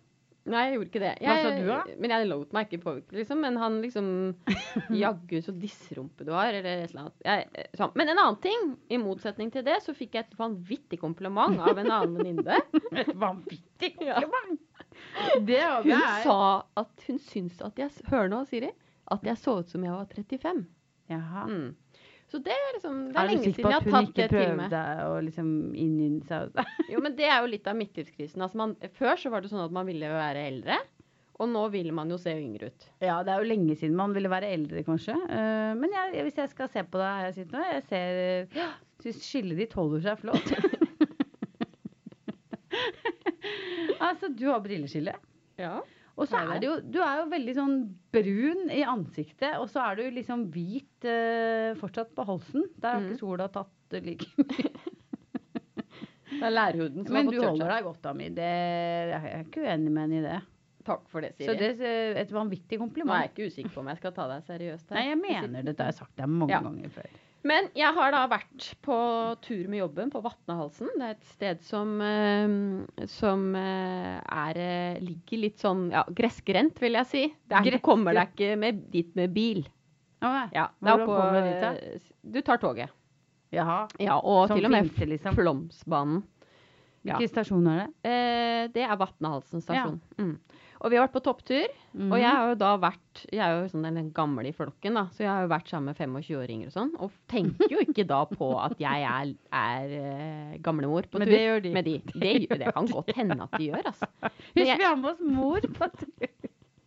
[0.45, 1.11] Nei, jeg gjorde ikke det.
[1.23, 1.77] Hva Jeg, sa du da?
[2.05, 3.39] Men jeg lot meg ikke påvirke, liksom.
[3.41, 4.09] Men han liksom
[4.93, 7.17] Jaggu så disserumpe du har, eller et eller annet.
[7.25, 7.95] Jeg, sånn.
[7.97, 11.81] Men en annen ting, i motsetning til det, så fikk jeg et vanvittig kompliment av
[11.81, 12.61] en annen venninne.
[12.93, 14.21] Et vanvittig Ja.
[14.21, 16.39] Det, Det Hun sa
[16.77, 18.69] at hun syns at jeg Hør nå, Siri.
[19.13, 20.65] At jeg så ut som jeg var 35.
[21.13, 21.45] Jaha.
[21.51, 21.75] Mm.
[22.33, 23.95] Så det er liksom Det Er er, du lenge siden på jeg at har hun
[23.95, 24.73] tatt ikke det til meg.
[24.73, 28.43] prøvde å liksom innynne seg Jo, men det er jo litt av midtlivskrisen.
[28.43, 30.79] Altså man, før så var det sånn at man ville være eldre,
[31.35, 32.89] og nå vil man jo se yngre ut.
[33.05, 35.17] Ja, det er jo lenge siden man ville være eldre, kanskje.
[35.29, 38.59] Uh, men jeg, hvis jeg skal se på deg her jeg sitter nå, jeg ser
[38.59, 38.71] ja,
[39.05, 40.55] Syns skillet ditt holder seg flott.
[44.09, 45.15] altså, du har brilleskille.
[45.61, 45.77] Ja.
[46.17, 47.77] Og så er det jo Du er jo veldig sånn
[48.15, 52.69] brun i ansiktet, og så er du liksom hvit eh, fortsatt på halsen.
[52.79, 53.09] Der har Mhm.
[53.11, 54.71] ikke sola tatt det like mye.
[56.35, 58.29] Det er lærhuden som Men har du fått kjørt holder deg godt, Ami.
[58.35, 58.49] Det,
[59.13, 60.39] jeg er ikke uenig med henne i det.
[60.85, 61.47] Takk for det, Siri.
[61.47, 64.27] Så det er et vanvittig Nå er jeg ikke usikker på om jeg skal ta
[64.29, 64.99] deg seriøst her.
[64.99, 66.61] Nei, jeg mener dette har jeg sagt deg mange Ja.
[66.61, 67.09] ganger før.
[67.45, 68.97] Men jeg har da vært på
[69.45, 70.89] tur med jobben på Vatnahalsen.
[70.97, 76.81] Det er et sted som, eh, som eh, er, eh, ligger litt sånn ja, gressgrendt,
[76.81, 77.25] vil jeg si.
[77.45, 79.65] Det er, du kommer deg ikke med, dit med bil.
[80.25, 82.13] Ja, Hvordan på, kommer du dit, da?
[82.33, 82.95] Du tar toget.
[83.53, 83.83] Jaha.
[84.01, 85.37] Ja, og Som til og med Flimse, liksom.
[85.37, 86.23] Flåmsbanen.
[87.05, 87.19] Ja.
[87.19, 87.89] Hvilken stasjon er det?
[88.09, 89.99] Eh, det er Vatnahalsen stasjon.
[90.17, 90.37] Mm.
[90.85, 91.73] Og vi har vært på topptur.
[91.97, 95.05] Og jeg har jo da vært Jeg er jo sånn den gamle i flokken, da,
[95.15, 96.91] så jeg har jo vært sammen med 25-åringer og sånn.
[97.05, 101.37] Og tenker jo ikke da på at jeg er, er eh, gamlemor på Men tur.
[101.37, 101.73] det gjør de.
[101.77, 101.97] Med de.
[102.13, 104.11] Det, det kan godt hende at de gjør, altså.
[104.27, 106.29] Husk, vi har med oss mor på tur.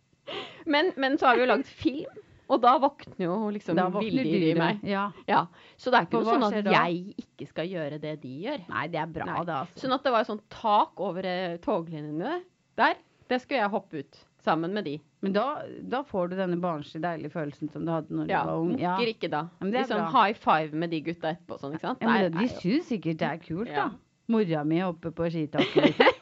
[0.76, 4.08] men, men så har vi jo lagd film, og da våkner jo liksom Da våkner
[4.08, 4.78] villdyr i meg.
[4.88, 5.06] Ja.
[5.28, 5.42] Ja,
[5.76, 8.62] Så det er ikke noe sånn at jeg ikke skal gjøre det de gjør.
[8.70, 9.42] Nei, det er bra, Nei.
[9.44, 9.82] det, altså.
[9.84, 12.38] Sånn at det var et tak over eh, toglinjene
[12.80, 12.96] der.
[13.28, 14.96] Det skulle jeg hoppe ut sammen med de.
[15.20, 15.44] Men da,
[15.92, 18.74] da får du denne barnslige, deilige følelsen som du hadde når Ja, du var ung.
[18.80, 18.94] Ja.
[18.96, 19.42] Mukker ikke da.
[19.60, 20.12] men det er liksom bra.
[20.24, 21.58] high five med de gutta etterpå.
[21.60, 22.00] Sånn, ikke sant?
[22.00, 23.88] Ja, men Nei, det, de syns sikkert det er kult, ja.
[23.90, 24.04] da.
[24.32, 25.90] Mora mi oppe på skitaket.
[25.90, 26.14] Liksom.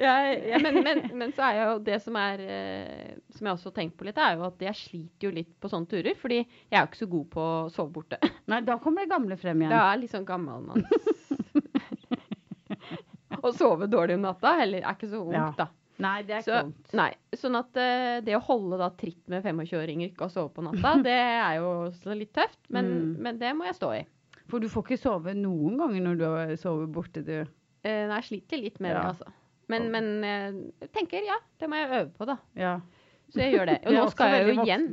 [0.00, 0.14] Ja.
[0.34, 3.76] Ja, men, men, men så er jo det som er eh, Som jeg også har
[3.76, 6.16] tenkt på litt, er jo at jeg sliter jo litt på sånne turer.
[6.18, 8.18] Fordi jeg er jo ikke så god på å sove borte.
[8.50, 9.74] Nei, da kommer det gamle frem igjen.
[9.76, 10.88] Da er litt sånn gammelmanns
[13.44, 15.48] Å sove dårlig om natta heller er ikke så ungt, Ja.
[15.58, 15.66] da.
[16.02, 16.94] Nei, det er Så, ikke vondt.
[16.98, 20.64] nei, sånn at uh, det å holde da tritt med 25-åringer ikke å sove på
[20.66, 22.58] natta, det er jo også litt tøft.
[22.74, 23.12] Men, Mm.
[23.22, 24.02] men det må jeg stå i.
[24.50, 27.36] For du får ikke sove noen ganger når du sover borte, du.
[27.84, 29.02] Uh, nei, jeg sliter litt med Ja.
[29.02, 29.26] det, altså.
[29.68, 32.36] Men, men eh, jeg tenker ja, det må jeg øve på, da.
[32.56, 32.80] Ja.
[33.32, 33.78] Så jeg gjør det.
[33.86, 34.88] Og Det nå skal jeg jo igjen.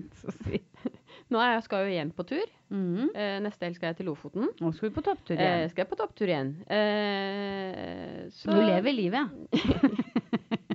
[0.45, 0.61] si.
[1.31, 2.47] Nå jeg, skal jeg jo igjen på tur.
[2.71, 3.09] Mhm.
[3.15, 4.49] Eh, neste helg skal jeg til Lofoten.
[4.59, 5.69] Nå skal vi på topptur Eh, igjen.
[5.71, 6.49] skal jeg på topptur igjen.
[6.67, 9.29] Eh, så, Du lever livet.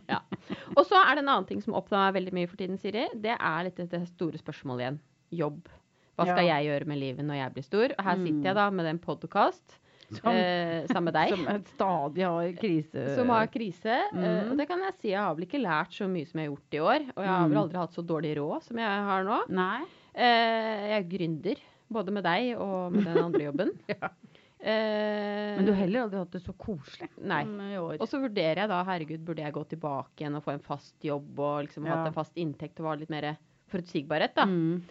[0.09, 0.21] Ja.
[0.77, 3.07] Og så er det en annen ting som opptar meg veldig mye for tiden, Siri.
[3.17, 4.99] Det er litt dette store spørsmålet igjen.
[5.41, 5.69] Jobb.
[6.17, 6.57] Hva skal Ja.
[6.57, 7.93] jeg gjøre med livet når jeg blir stor?
[7.99, 8.25] Og her Mm.
[8.27, 9.79] sitter jeg da med en podkast
[10.13, 11.31] Som, eh, sammen med deg.
[11.35, 13.15] som stadig har krise.
[13.17, 13.87] Som har krise.
[13.91, 14.51] eh, Mm.
[14.53, 16.55] og det kan jeg si, jeg har vel ikke lært så mye som jeg har
[16.57, 17.01] gjort i år.
[17.17, 17.63] Og jeg har vel Mm.
[17.65, 19.41] aldri hatt så dårlig råd som jeg har nå.
[19.49, 19.83] Nei.
[20.15, 21.57] Eh, jeg er gründer,
[21.93, 23.71] både med deg og med den andre jobben.
[23.89, 24.09] Ja.
[24.59, 27.43] Eh, Men du har heller aldri hatt det så koselig Nei.
[28.01, 30.95] Og så vurderer jeg da, herregud, burde jeg gå tilbake igjen og få en fast
[31.05, 31.97] jobb og liksom Ja.
[31.97, 33.37] hatt en fast inntekt og ha litt mer
[33.71, 34.45] forutsigbarhet, da.
[34.47, 34.83] Mm.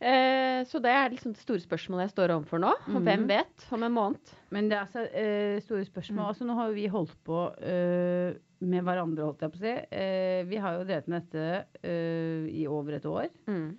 [0.00, 2.70] Eh, så det er liksom det store spørsmålet jeg står overfor nå.
[2.94, 3.28] Og hvem Mhm.
[3.32, 4.34] vet om en måned?
[4.54, 6.22] Men det er altså eh, store spørsmål.
[6.22, 6.28] Mm.
[6.28, 9.74] Altså, nå har jo vi holdt på eh, med hverandre, holdt jeg på å si.
[9.90, 13.26] Eh, vi har jo drevet med dette eh, i over et år.
[13.48, 13.76] Mm.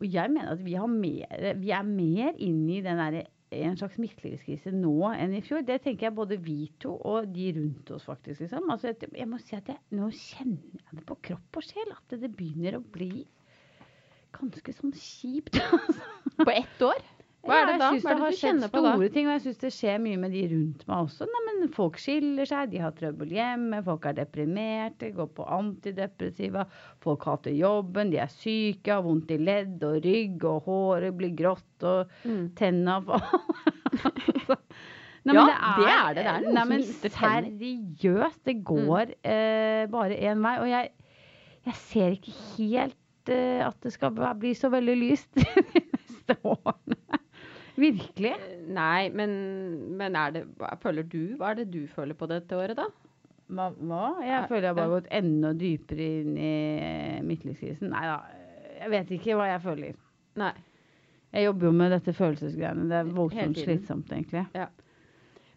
[0.00, 3.76] Og jeg mener at vi, har mer, vi er mer inne i den der, en
[3.78, 5.62] slags midtlivskrise nå enn i fjor.
[5.64, 8.40] Det tenker jeg både vi to og de rundt oss, faktisk.
[8.42, 8.66] Liksom.
[8.68, 12.18] Altså, jeg må si at jeg, nå kjenner jeg det på kropp og sjel, at
[12.18, 13.24] det begynner å bli
[14.38, 15.58] ganske sånn kjipt.
[16.44, 17.02] På ett år?
[17.44, 17.88] Hva er det da?
[17.92, 20.16] Jeg synes Hva er det har skjedd store ting, og jeg syns det skjer mye
[20.22, 21.26] med de rundt meg også.
[21.28, 26.64] Nei, men folk skiller seg, de har trøbbel hjemme, folk er deprimerte, går på antidepressiva,
[27.04, 31.34] folk hater jobben, de er syke, har vondt i ledd og rygg, og håret blir
[31.36, 32.46] grått, og Mm.
[32.56, 34.58] tenna faller
[35.24, 36.24] Nei, Ja, det er det.
[36.24, 37.46] Det er noen nei, som mister tenner.
[38.00, 40.56] Seriøst, det går eh, bare én vei.
[40.60, 40.90] Og jeg,
[41.64, 42.98] jeg ser ikke helt
[43.32, 45.44] at det skal bli så veldig lyst de
[45.80, 47.20] neste årene.
[47.74, 48.34] Virkelig.
[48.70, 49.32] Nei, men,
[49.98, 51.34] men er det hva føler du?
[51.40, 52.86] Hva er det du føler på dette året, da?
[53.50, 53.70] Hva?
[53.80, 54.04] hva?
[54.22, 56.52] Jeg er, føler jeg bare har gått enda dypere inn i
[57.26, 57.90] midtlivskrisen.
[57.90, 58.20] Nei da,
[58.78, 59.98] jeg vet ikke hva jeg føler.
[60.38, 60.52] Nei.
[61.34, 62.86] Jeg jobber jo med dette følelsesgreiene.
[62.90, 64.44] Det er voldsomt slitsomt, egentlig.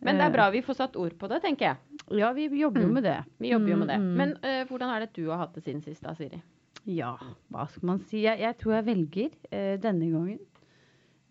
[0.01, 2.01] Men det er bra vi får satt ord på det, tenker jeg.
[2.17, 2.93] Ja, vi jobber jo Mm.
[2.97, 3.17] med det.
[3.41, 3.97] Vi jobber jo med det.
[4.01, 4.17] Mm, mm.
[4.17, 6.41] Men uh, hvordan er det du har hatt det siden sist, da, Siri?
[6.87, 7.15] Ja,
[7.51, 8.21] hva skal man si?
[8.23, 10.39] Jeg, jeg tror jeg velger eh, denne gangen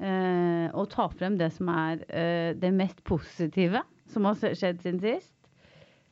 [0.05, 3.81] eh, å ta frem det som er eh, det mest positive
[4.13, 5.33] som har skjedd siden sist.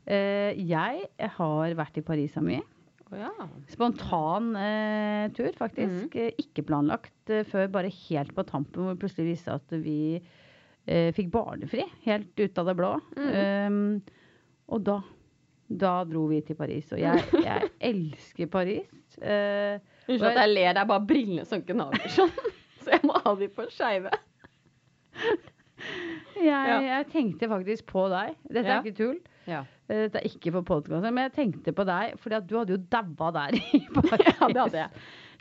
[0.09, 1.05] Eh, jeg
[1.37, 2.63] har vært i Paris mye.
[3.11, 3.31] Oh, ja.
[3.71, 6.17] Spontan eh, tur, faktisk.
[6.17, 10.23] Eh, ikke planlagt før bare helt på tampen, hvor det plutselig viste at vi
[10.85, 11.87] fikk barnefri.
[12.05, 12.91] Helt ut av det blå.
[13.17, 14.03] Um,
[14.69, 14.99] og da
[15.69, 16.91] da dro vi til Paris.
[16.93, 18.89] Og jeg, jeg elsker Paris.
[19.19, 22.33] Uh, Unnskyld at jeg ler, det er bare brillene som gnager sånn.
[22.85, 24.11] Så jeg må ha de på skeive.
[26.37, 26.81] jeg, Ja.
[26.85, 28.35] jeg tenkte faktisk på deg.
[28.51, 28.79] Dette Ja.
[28.79, 29.19] er ikke tull.
[29.49, 29.63] Ja.
[29.89, 32.81] Eh, Dette er ikke for podkasten, men jeg tenkte på deg, fordi du hadde jo
[32.93, 34.27] daua der i Paris.
[34.41, 34.91] ja, det hadde jeg.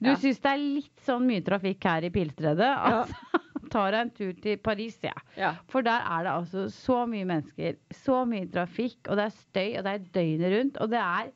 [0.03, 2.67] Du syns det er litt sånn mye trafikk her i Pilstredet?
[2.67, 3.39] Altså,
[3.73, 5.25] tar jeg en tur til Paris, jeg.
[5.39, 5.53] Ja.
[5.71, 9.69] For der er det altså så mye mennesker, så mye trafikk, og det er støy,
[9.79, 10.81] og det er døgnet rundt.
[10.85, 11.31] Og det er,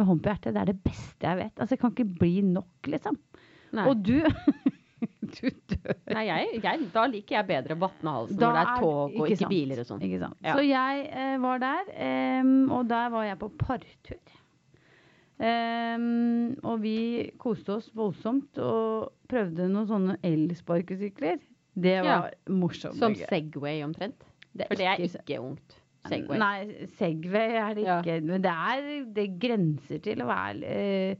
[0.00, 1.54] med hånd på hjertet, det er det beste jeg vet.
[1.56, 3.18] Altså, det kan ikke bli nok, liksom.
[3.76, 3.88] Nei.
[3.88, 4.18] Og du
[5.32, 5.94] Du dør.
[6.12, 9.38] Nei, jeg, jeg, da liker jeg bedre Vatnehalsen, når det er er- tog og ikke
[9.38, 10.02] ikke, biler og sånn.
[10.04, 10.52] Ja.
[10.54, 11.90] Så jeg eh, var der,
[12.42, 14.20] um, og der var jeg på partur.
[15.42, 16.96] Um, og vi
[17.40, 21.40] koste oss voldsomt og prøvde noen sånne elsparkesykler.
[21.74, 22.02] Det Ja.
[22.20, 22.96] var morsomt.
[22.98, 23.14] Som.
[23.14, 24.20] Segway omtrent.
[24.56, 25.78] Det For det er ikke- ikke ungt.
[26.08, 26.38] Segway.
[26.38, 28.00] Nei, Segway er det Ja.
[28.02, 28.20] ikke.
[28.24, 31.16] Men det er det grenser til å være eh,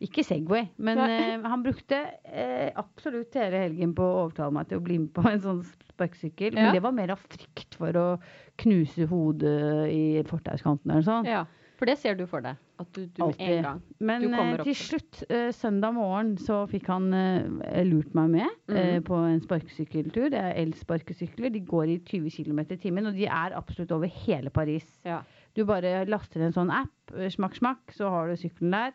[0.00, 1.94] Ikke Segway, men eh, han brukte
[2.26, 5.62] eh, absolutt hele helgen på å overtale meg til å bli med på en sånn
[5.92, 6.52] sparkesykkel.
[6.54, 8.20] Men det var mer av frykt for å
[8.58, 11.24] knuse hodet i fortauskanten eller sånn.
[11.24, 11.44] Ja,
[11.78, 12.56] for det ser du for deg.
[12.78, 13.82] At du, du med en gang.
[14.00, 19.04] Men eh, til slutt, uh, søndag morgen, så fikk han uh, lurt meg med Mhm.
[19.06, 20.28] på en sparkesykkeltur.
[20.34, 21.52] Det er elsparkesykler.
[21.54, 24.86] De går i 20 km i timen, og de er absolutt over hele Paris.
[25.04, 25.20] Ja.
[25.54, 28.92] Du bare laster en sånn app, smakk, smakk, så har du sykkelen der.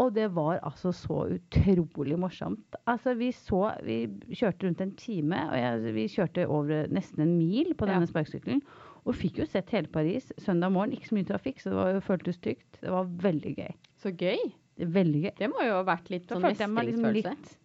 [0.00, 2.76] Og det var altså så utrolig morsomt.
[2.88, 7.34] Altså, vi så Vi kjørte rundt en time, og jeg, vi kjørte over nesten en
[7.38, 8.12] mil på denne Ja.
[8.12, 8.62] sparkesykkelen.
[9.06, 10.92] Og fikk jo sett hele Paris søndag morgen.
[10.96, 12.80] Ikke så mye trafikk, så det var, jo- føltes trygt.
[12.82, 13.72] Det var veldig gøy.
[14.02, 14.42] Så gøy.
[14.80, 15.32] Veldig gøy.
[15.38, 17.56] Det må jo ha vært litt Da sånn liksom litt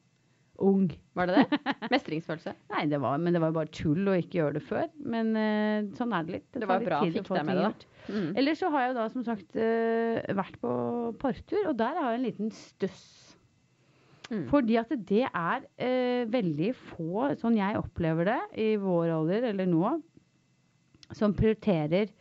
[0.63, 0.87] ung.
[1.15, 1.59] Var det det?
[1.93, 2.53] Mestringsfølelse.
[2.71, 4.87] Nei, det var, men det var bare tull å ikke gjøre det før.
[5.03, 6.47] Men uh, sånn er det litt.
[6.53, 7.91] Det det var litt bra fikk få deg med det, da.
[8.05, 8.31] Mm.
[8.39, 10.73] Ellers så har jeg jo da som sagt uh, vært på
[11.21, 13.05] parktur, og der har jeg en liten støss.
[14.25, 14.45] Mm.
[14.49, 19.69] Fordi at det er uh, veldig få, sånn jeg opplever det, i vår alder eller
[19.69, 19.97] nå,
[21.13, 22.11] som prioriterer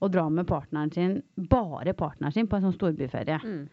[0.00, 3.40] å dra med partneren sin, bare partneren sin, på en sånn storbyferie.
[3.40, 3.64] Mm.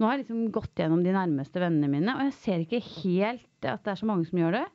[0.00, 3.68] Nå har jeg liksom gått gjennom de nærmeste vennene mine, og jeg ser ikke helt
[3.68, 4.66] at det er så mange som gjør det.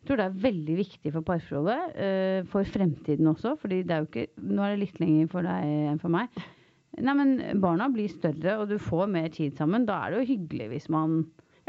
[0.00, 4.04] Jeg tror det er veldig viktig for parforholdet, uh, for fremtiden også, fordi det er
[4.04, 6.40] jo ikke Nå er det litt lenger for deg enn for meg.
[7.00, 9.84] Nei, men barna blir større, og du får mer tid sammen.
[9.86, 11.20] Da er det jo hyggelig hvis man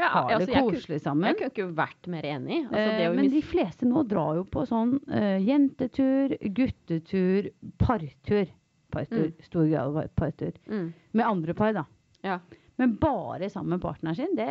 [0.02, 1.26] Ja, har altså, det jeg kunne- koselig sammen.
[1.28, 2.58] Jeg kunne ikke vært mer enig.
[2.66, 8.46] Altså, det Eh, men de fleste nå drar jo på sånn uh, jentetur, guttetur, partur.
[8.92, 9.30] Partur.
[9.30, 9.42] Mm.
[9.46, 10.52] Stor grad av partur.
[10.68, 10.92] mm.
[11.14, 11.84] Med andre par, da.
[12.22, 12.38] Ja.
[12.78, 14.48] Men bare sammen med partneren sin, det,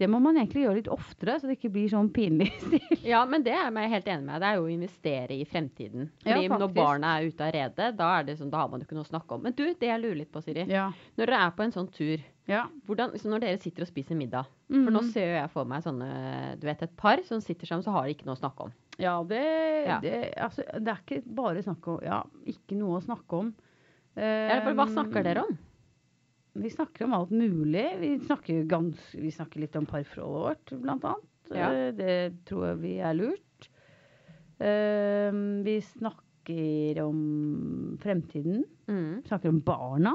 [0.00, 2.98] det må man egentlig gjøre litt oftere, så det ikke blir sånn pinlig stil.
[3.04, 4.40] ja, men det er jeg helt enig med.
[4.40, 6.08] Det er jo å investere i fremtiden.
[6.24, 8.80] Ja, Fordi når barna er ute av redet, da, er det sånn, da har man
[8.80, 9.42] jo ikke noe å snakke om.
[9.44, 10.64] Men du, det jeg lurer litt på, Siri.
[10.72, 10.86] Ja.
[11.20, 12.64] Når dere er på en sånn tur, Ja.
[12.88, 15.10] hvordan, så når dere sitter og spiser middag For nå Mhm.
[15.12, 16.08] ser jo jeg for meg sånne,
[16.58, 18.72] du vet, et par som sitter sammen, så har de ikke noe å snakke om.
[18.98, 19.44] Ja, det,
[19.86, 20.00] Ja.
[20.00, 23.52] Det, altså, det er ikke bare snakk om Ja, ikke noe å snakke om.
[24.16, 25.58] Ja, for hva Um, snakker dere om?
[26.52, 27.84] Vi snakker om alt mulig.
[28.00, 31.28] Vi snakker, gans, vi snakker litt om parforholdet vårt, blant annet.
[31.54, 31.68] Ja.
[31.74, 33.68] Eh, Det tror jeg vi er lurt.
[34.60, 38.64] Uh, vi snakker om fremtiden.
[38.90, 39.22] Mm.
[39.22, 40.12] Vi snakker om barna.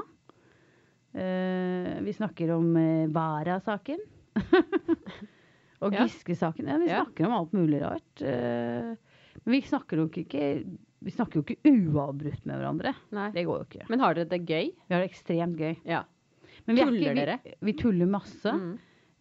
[1.16, 3.98] Uh, vi snakker om uh, Vara-saken.
[5.82, 6.04] Og Ja.
[6.06, 6.68] Giske-saken.
[6.70, 7.02] Ja, vi Ja.
[7.04, 8.20] snakker om alt mulig rart.
[8.22, 10.64] Men vi snakker jo ikke
[11.04, 12.94] Vi snakker jo ikke uavbrutt med hverandre.
[13.12, 13.26] Nei.
[13.34, 13.84] Det går jo ikke.
[13.90, 14.70] Men har dere det gøy?
[14.88, 15.74] Vi har det ekstremt gøy.
[15.84, 16.04] Ja.
[16.66, 17.56] Men vi er Tuller ikke, vi, dere?
[17.68, 18.52] Vi tuller masse.
[18.52, 18.76] Mm.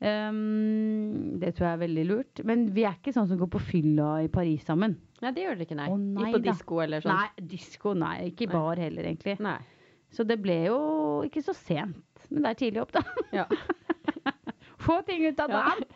[0.05, 2.41] Um, det tror jeg er veldig lurt.
[2.47, 4.97] Men vi er ikke sånn som går på fylla i Paris sammen.
[5.23, 5.87] Nei, det gjør dere ikke, nei.
[5.91, 7.21] Å, nei ikke på disko eller sånn?
[7.21, 8.15] Nei, disko, nei.
[8.31, 9.37] Ikke i bar heller, egentlig.
[9.45, 9.59] Nei.
[10.15, 10.79] Så det ble jo
[11.27, 12.27] ikke så sent.
[12.29, 13.03] Men det er tidlig opp, da.
[13.35, 13.47] Ja.
[14.85, 15.87] Få ting ut av dagen!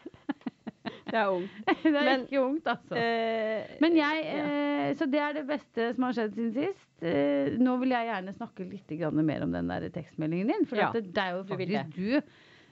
[1.14, 1.50] Det er ungt.
[1.84, 2.96] det er Men, ikke ungt, altså.
[3.00, 4.44] Eh, Men jeg, ja.
[4.90, 6.86] eh, Så det er det beste som har skjedd siden sist.
[7.02, 8.94] Eh, nå vil jeg gjerne snakke litt
[9.24, 10.66] mer om den der tekstmeldingen din.
[10.70, 12.22] For Ja, det, det er jo faktisk du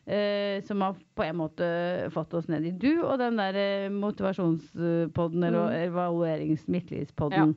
[0.07, 1.67] eh, som har på en måte
[2.15, 5.81] fått oss ned i du og den der motivasjonspodden, motivasjonspodden eller Mm.
[5.91, 7.55] evaluerings-midtlivspodden.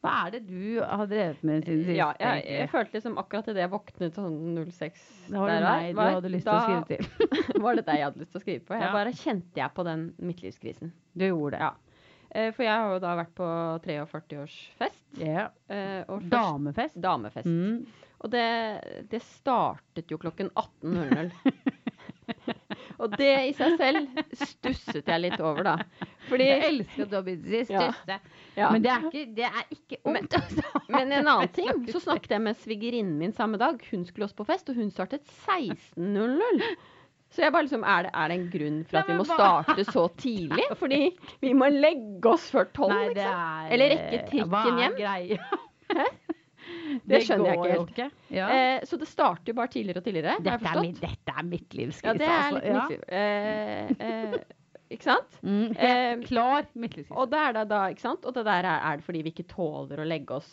[0.00, 1.96] Hva er det du har drevet med siden sist?
[1.98, 4.38] ja, jeg, jeg følte liksom akkurat idet jeg våknet sånn
[4.70, 7.30] 06 Da var det meg du hadde lyst til å skrive til.
[7.66, 8.74] Var det deg jeg hadde lyst til å skrive på.
[8.78, 8.92] Jeg Ja.
[8.96, 10.92] bare kjente jeg på den midtlivskrisen.
[11.12, 11.60] Du gjorde det.
[11.60, 11.72] Ja.
[12.30, 13.46] Eh, For jeg har jo da vært på
[13.84, 15.02] 43-årsfest.
[15.20, 15.48] Ja.
[15.68, 17.00] eh, først- Damefest.
[17.02, 17.46] Damefest.
[17.46, 17.86] Mm.
[18.20, 18.46] Og det,
[19.10, 21.30] det startet jo klokken 18.00.
[23.00, 26.06] og det i seg selv stusset jeg litt over, da.
[26.28, 27.88] Fordi Jeg elsker begynt å
[28.58, 28.70] Ja.
[28.74, 30.36] Men det er ikke, det er ikke ondt.
[30.36, 33.80] Men, Men en annen ting, så snakket jeg med svigerinnen min samme dag.
[33.90, 36.64] Hun skulle også på fest, og hun startet 16.00.
[37.30, 39.84] Så jeg bare liksom, er det, er det en grunn for at vi må starte
[39.86, 40.66] så tidlig?
[40.82, 41.02] Fordi
[41.44, 43.38] vi må legge oss før tolv, liksom.
[43.38, 44.98] er Eller rekke trikken hjem.
[44.98, 46.36] Hva er greia?
[47.10, 47.90] Det skjønner jeg ikke helt.
[47.94, 48.06] ikke.
[48.36, 48.46] Ja.
[48.54, 50.36] Eh, så det starter jo bare tidligere og tidligere.
[50.44, 52.64] dette, er mitt, dette er mitt livskrise, Ja, det er altså.
[52.66, 52.72] Ja.
[52.78, 53.04] midtliv.
[53.08, 54.40] Eh, eh,
[54.90, 55.38] ikke sant?
[55.46, 57.16] Mm, Eh, helt klar midtlivskrise.
[57.16, 58.24] Og det er det da, ikke sant?
[58.26, 60.50] Og det der er, er det fordi vi ikke tåler å legge oss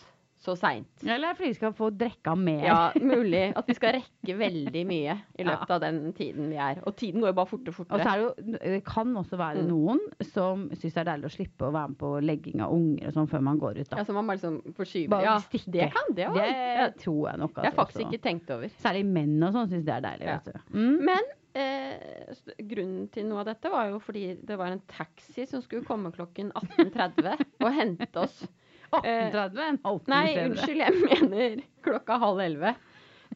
[0.48, 1.04] så seint.
[1.06, 2.64] Eller fordi vi skal få drekka mer.
[2.66, 5.50] Ja, mulig at vi skal rekke veldig mye i Ja.
[5.52, 6.80] løpet av den tiden vi er.
[6.88, 9.38] Og tiden går jo bare fortere og Og så er det jo, det kan også
[9.38, 9.68] være Mm.
[9.70, 10.00] noen
[10.32, 13.14] som syns det er deilig å slippe å være med på legging av unger og
[13.14, 13.90] sånn før man går ut.
[13.90, 13.98] Da.
[13.98, 15.10] Ja, så man bare liksom forskyver.
[15.10, 15.72] Bare Ja, stikke.
[15.72, 16.98] det kan det det òg.
[17.04, 17.54] tror jeg nok.
[17.54, 18.14] Det har jeg faktisk også.
[18.14, 18.68] ikke tenkt over.
[18.82, 20.26] Særlig menn og sånn syns det er deilig.
[20.26, 20.40] Ja.
[20.40, 20.78] Vet du.
[20.78, 21.06] Mm.
[21.06, 21.24] Men
[21.56, 25.84] eh, grunnen til noe av dette var jo fordi det var en taxi som skulle
[25.88, 28.48] komme klokken 18.30 og hente oss.
[28.91, 32.76] 18.30, en halvtime Nei, unnskyld, jeg mener klokka halv elleve.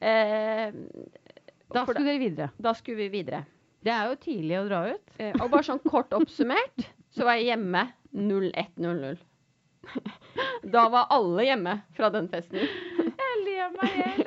[0.01, 0.71] Eh,
[1.71, 2.49] Da skulle dere videre.
[2.59, 3.43] da skulle vi videre.
[3.83, 5.13] Det er jo tidlig å dra ut.
[5.19, 9.17] Eh, og bare sånn kort oppsummert, så var jeg hjemme 01.00.
[10.71, 12.59] Da var alle hjemme fra den festen.
[12.61, 14.21] Jeg ler meg i hjel.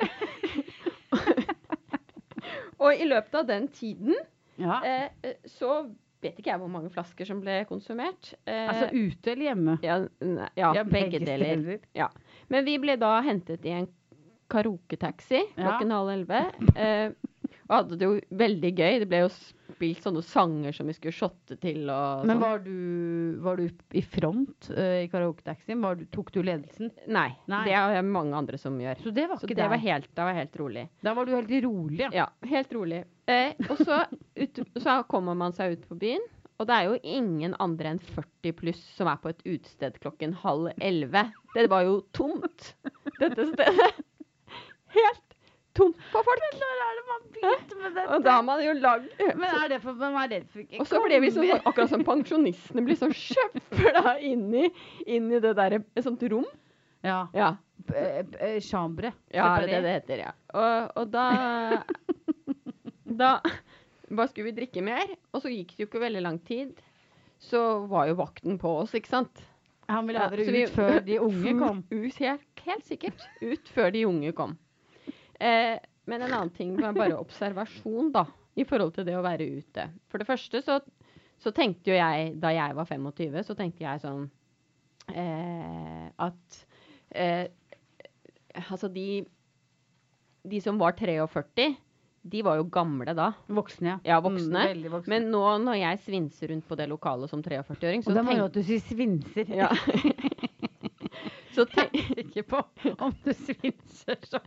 [2.83, 4.15] Og i løpet av den tiden
[4.59, 4.81] Ja.
[4.83, 5.09] eh,
[5.47, 5.89] så
[6.25, 8.33] vet ikke jeg hvor mange flasker som ble konsumert.
[8.45, 9.77] Eh, Altså ute eller hjemme?
[9.85, 9.99] ja,
[10.57, 11.79] ja, Ja, begge, begge deler.
[11.95, 12.09] Ja.
[12.49, 13.87] Men vi ble da hentet i en
[14.51, 16.41] karaoketaxi klokken halv elleve.
[16.75, 17.11] Eh,
[17.65, 18.99] Og hadde det jo veldig gøy.
[19.01, 22.43] Det ble jo spilt sånne sanger som vi skulle shotte til og Men sånn.
[22.43, 22.75] var du,
[23.41, 23.65] var du
[23.97, 25.81] i front uh, i karaoketaxien?
[25.81, 26.91] Var Tok du ledelsen?
[27.09, 27.63] Nei, Nei.
[27.65, 29.01] Det er mange andre som gjør.
[29.01, 30.85] Så det var Så det var helt, det var helt rolig.
[31.03, 32.11] Da var du helt rolig, ja.
[32.21, 33.01] Ja, helt rolig.
[33.25, 34.03] Eh, og så,
[34.37, 36.21] ut, så kommer man seg ut på byen,
[36.61, 40.37] og det er jo ingen andre enn 40 pluss som er på et utested klokken
[40.45, 41.25] halv elleve.
[41.57, 42.75] Det var jo tomt,
[43.19, 43.89] dette stedet.
[44.95, 45.33] Helt
[45.75, 46.45] tomt på folk.
[46.61, 47.94] Når er det man begynte med dette?
[48.11, 49.07] Og da har man jo lagd
[49.39, 51.89] Men er det for man er redd for ikke Og så blir vi sånn, akkurat
[51.91, 54.69] som pensjonistene blir sånn sjøfla inn i,
[55.17, 56.45] inn i det der et sånt rom.
[57.05, 57.23] Ja.
[57.37, 57.51] Ja.
[57.93, 59.13] eh, Chambre.
[59.33, 60.33] Ja, det er det det heter, ja.
[60.53, 61.25] Og, og da
[63.05, 63.31] Da
[64.09, 66.77] bare skulle vi drikke mer, og så gikk det jo ikke veldig lang tid.
[67.41, 69.41] Så var jo vakten på oss, ikke sant?
[69.89, 71.81] Han ville ha dere ja, ut før de unge kom.
[71.93, 73.25] Ut, helt, helt sikkert.
[73.41, 74.55] Ut før de unge kom.
[75.39, 79.47] Eh, men en annen ting var bare observasjon, da, i forhold til det å være
[79.57, 79.87] ute.
[80.11, 80.79] For det første så,
[81.41, 84.27] så tenkte jo jeg, da jeg var 25, så tenkte jeg sånn
[85.13, 86.59] eh, at
[87.11, 87.47] eh,
[88.55, 89.25] Altså, de
[90.47, 91.73] De som var 43,
[92.31, 93.31] de var jo gamle da.
[93.51, 93.97] Voksne, ja.
[94.13, 94.61] Ja, voksne.
[94.71, 95.11] Mm, voksne.
[95.11, 98.37] Men nå når jeg svinser rundt på det lokalet som 43-åring, så og da må
[98.37, 99.51] jo at du sier svinser.
[99.61, 99.69] ja.
[101.57, 102.63] så tenk, ikke på
[102.95, 104.41] om du svinser så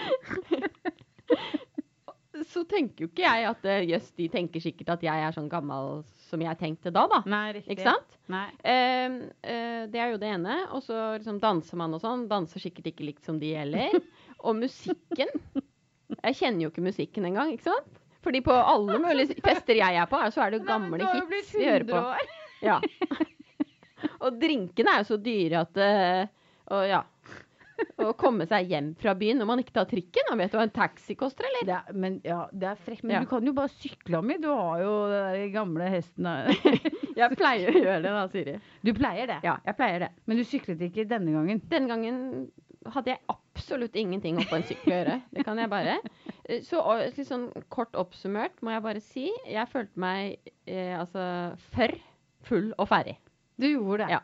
[2.50, 5.50] så tenker jo ikke jeg at eh, jøss, de tenker sikkert at jeg er sånn
[5.50, 7.20] gammel som jeg tenkte da, da.
[7.30, 7.74] Nei, riktig.
[7.74, 8.18] Ikke sant?
[8.30, 8.46] Nei.
[8.62, 10.60] Eh, eh, det er jo det ene.
[10.76, 12.28] Og så liksom danser man og sånn.
[12.30, 13.96] Danser sikkert ikke likt som de heller.
[14.46, 15.32] Og musikken.
[16.20, 17.98] Jeg kjenner jo ikke musikken engang, ikke sant?
[18.24, 21.64] Fordi på alle mulige fester jeg er på, så er det jo gamle hits vi
[21.64, 22.00] hører på.
[22.12, 22.32] År.
[22.60, 22.76] Ja.
[24.24, 26.22] Og drinkene er jo så dyre at uh,
[26.76, 27.00] Og ja.
[28.00, 30.28] Å komme seg hjem fra byen når man ikke tar trikken.
[30.30, 31.66] Da vet du hva en taxi koster, eller?
[31.68, 33.02] Det er, men ja, det er frekt.
[33.04, 33.20] Men Ja.
[33.24, 34.38] du kan jo bare sykle om i.
[34.40, 36.28] Du har jo den gamle hesten.
[37.20, 38.54] Jeg pleier å gjøre det da, Siri.
[38.86, 39.40] Du pleier det.
[39.44, 40.08] Ja, jeg pleier det.
[40.30, 41.58] Men du syklet ikke denne gangen.
[41.68, 42.20] Denne gangen
[42.94, 45.16] hadde jeg absolutt ingenting oppå en sykkel å gjøre.
[45.36, 45.98] Det kan jeg bare.
[46.48, 51.26] Eh, Så litt sånn kort oppsummert må jeg bare si jeg følte meg eh, altså
[51.74, 51.92] for
[52.48, 53.18] full og ferdig.
[53.60, 54.14] Du gjorde det.
[54.16, 54.22] Ja.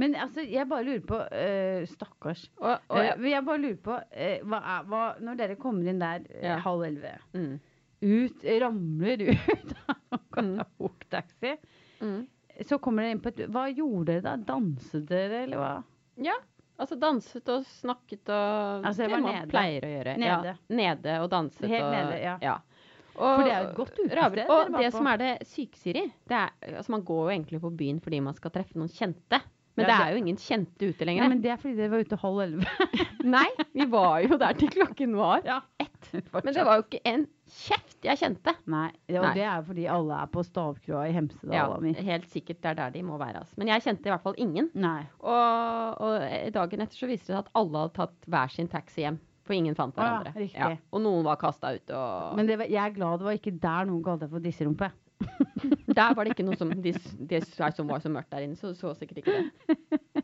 [0.00, 2.46] Men altså, jeg bare lurer på øh, Stakkars.
[2.60, 5.90] Og, og Eh, jeg, jeg bare lurer på øh, hva er, hva, Når dere kommer
[5.92, 6.56] inn der øh, Ja.
[6.64, 7.58] halv elleve, mm,
[8.02, 10.30] ut, ramler ut av mm.
[10.34, 11.52] Karaoketaxi,
[12.00, 12.22] mm.
[12.68, 14.36] så kommer dere inn på et Hva gjorde dere da?
[14.52, 15.72] Danset dere, eller hva?
[16.24, 16.38] Ja.
[16.82, 19.48] Altså danset og snakket og Altså, det man nede.
[19.52, 20.14] pleier å gjøre.
[20.18, 20.54] Nede.
[20.56, 22.56] Ja, nede og danset Helt og nede, ja.
[23.12, 24.96] Og, For det er jo et godt utested Og det på.
[24.96, 28.20] som er det syke, Siri, det er altså man går jo egentlig på byen fordi
[28.24, 29.42] man skal treffe noen kjente.
[29.76, 31.88] Men Ja, det er jo ingen kjente ute Ja, Nei, men det er fordi dere
[31.94, 32.88] var ute halv elleve.
[33.36, 35.60] Nei, vi var jo der til klokken var Ja.
[35.80, 35.88] ett.
[36.12, 38.52] Men det var jo ikke en kjeft jeg kjente.
[38.66, 39.34] Nei, det, og Nei.
[39.38, 41.54] det er fordi alle er på stavkroa i Hemsedal.
[41.54, 43.40] Ja, helt sikkert det er der de må være.
[43.44, 43.54] Altså.
[43.62, 44.68] Men jeg kjente i hvert fall ingen.
[44.74, 45.02] Nei.
[45.22, 49.06] Og, og dagen etter så viste det seg at alle hadde tatt hver sin taxi
[49.06, 49.20] hjem.
[49.42, 50.30] For ingen fant hverandre.
[50.52, 50.76] ja, ja.
[50.94, 51.90] Og noen var kasta ut.
[51.90, 54.44] Og Men det var, jeg er glad det var ikke der noen kalte deg for
[54.44, 54.90] disserumpe.
[55.96, 56.92] Der var det ikke noe som de,
[57.30, 60.22] de som var så mørkt der inne, så så sikkert ikke det.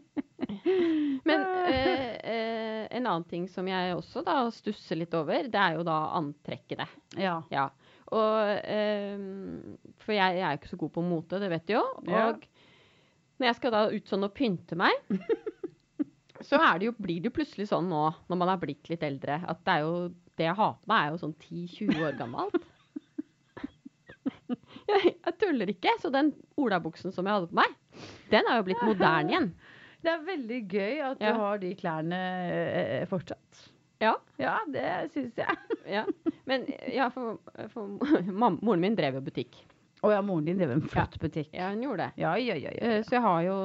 [1.29, 5.77] Men eh, eh, en annen ting som jeg også da stusser litt over, det er
[5.77, 6.87] jo da antrekkene.
[7.21, 7.41] Ja.
[7.53, 7.67] Ja.
[8.17, 9.19] Og eh,
[10.05, 11.83] For jeg, jeg er ikke så god på mote, det vet du jo.
[12.01, 12.31] Og Ja.
[13.39, 14.97] når jeg skal da ut sånn og pynte meg,
[16.49, 19.41] så det jo, blir det jo plutselig sånn nå, når man er blitt litt eldre,
[19.51, 19.95] at det er jo
[20.39, 22.59] det jeg har på meg, er jo sånn 10-20 år gammelt.
[24.89, 25.93] Jeg, jeg tuller ikke.
[26.03, 27.75] Så den olabuksen som jeg hadde på meg,
[28.33, 29.51] den er jo blitt moderne igjen.
[30.05, 31.33] Det er veldig gøy at Ja.
[31.35, 32.19] du har de klærne
[32.55, 33.65] eh, fortsatt.
[34.01, 34.13] Ja.
[34.39, 35.57] Ja, det syns jeg.
[35.97, 36.05] ja.
[36.47, 37.41] Men ja, for,
[37.73, 37.89] for
[38.31, 39.59] moren min drev jo butikk.
[40.07, 41.49] Å ja, moren din drev en flott butikk.
[41.51, 42.23] Ja, hun gjorde det.
[42.23, 42.71] Ja, ja, ja.
[42.79, 42.93] ja.
[42.95, 43.57] Eh, Så jeg har jo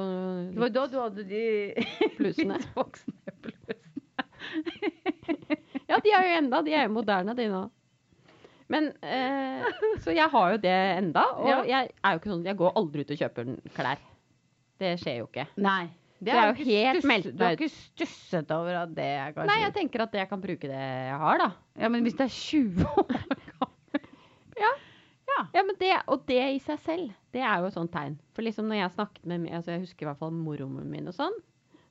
[0.50, 1.44] Det var da du hadde de
[2.18, 2.58] plussene.
[2.74, 3.78] voksne plussene.
[5.86, 7.62] Ja, de er jo enda, de er jo moderne, de nå.
[8.74, 9.66] Men eh,
[10.04, 11.24] Så jeg har jo det enda.
[11.38, 11.58] Og Ja.
[11.70, 14.02] jeg er jo ikke sånn Jeg går aldri ut og kjøper klær.
[14.82, 15.46] Det skjer jo ikke.
[15.62, 15.84] Nei.
[16.24, 19.50] Det er jo helt stusset, meldt Du har ikke stusset over at det er kanskje
[19.50, 21.48] Nei, jeg tenker at jeg kan bruke det jeg har, da.
[21.82, 23.10] Ja, men hvis det er 20 år
[23.50, 24.06] gammel
[24.64, 24.70] Ja.
[25.28, 25.40] Ja.
[25.56, 28.16] Ja, men det, Og det i seg selv, det er jo et sånt tegn.
[28.36, 31.16] For liksom når jeg snakket med altså Jeg husker i hvert fall mormoren min og
[31.18, 31.36] sånn.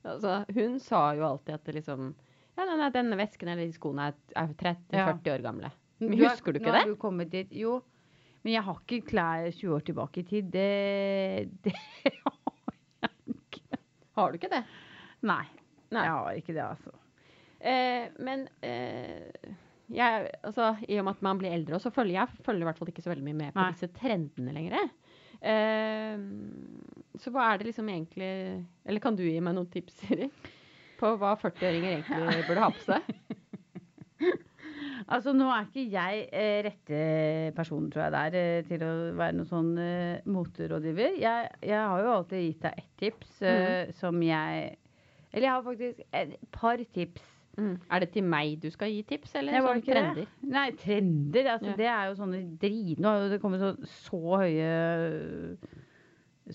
[0.04, 2.10] Altså, hun sa jo alltid at det liksom
[2.58, 5.34] Ja, nei, nei, denne vesken eller de skoene er, er 30-40 Ja.
[5.36, 5.70] år gamle.
[6.00, 6.80] Men Du er- husker du ikke Nå det?
[6.82, 7.52] har du kommet dit.
[7.52, 7.82] Jo.
[8.44, 10.50] Men jeg har ikke klær 20 år tilbake i tid.
[10.52, 12.34] Det, det har
[13.02, 13.78] jeg ikke.
[14.18, 14.64] Har du ikke det?
[15.24, 15.44] Nei.
[15.94, 16.02] Nei.
[16.04, 16.92] Jeg har ikke det, altså.
[17.64, 19.54] Eh, men eh,
[19.94, 22.78] jeg, altså, I og med at man blir eldre, så følger jeg følger i hvert
[22.82, 23.70] fall ikke så veldig mye med på Nei.
[23.72, 24.90] disse trendene lenger.
[25.44, 26.18] Eh,
[27.20, 28.28] så hva er det liksom egentlig
[28.86, 30.28] Eller kan du gi meg noen tips, Siri?
[31.00, 33.08] På hva 40-åringer egentlig burde ha på seg?
[35.08, 37.00] Altså, nå er ikke jeg eh, rette
[37.56, 41.18] personen, tror jeg, der eh, til å være noen sånn eh, moterådgiver.
[41.20, 44.76] Jeg, jeg har jo alltid gitt deg ett tips eh, som jeg
[45.34, 47.22] Eller jeg har faktisk et par tips.
[47.58, 47.76] Mm.
[47.92, 50.24] Er det til meg du skal gi tips, eller sånn trender?
[50.24, 50.48] det?
[50.50, 51.50] Nei, trender.
[51.52, 51.76] Altså, Ja.
[51.78, 52.98] Det er jo sånne drit...
[52.98, 53.74] Nå har det kommet så,
[54.08, 54.70] så høye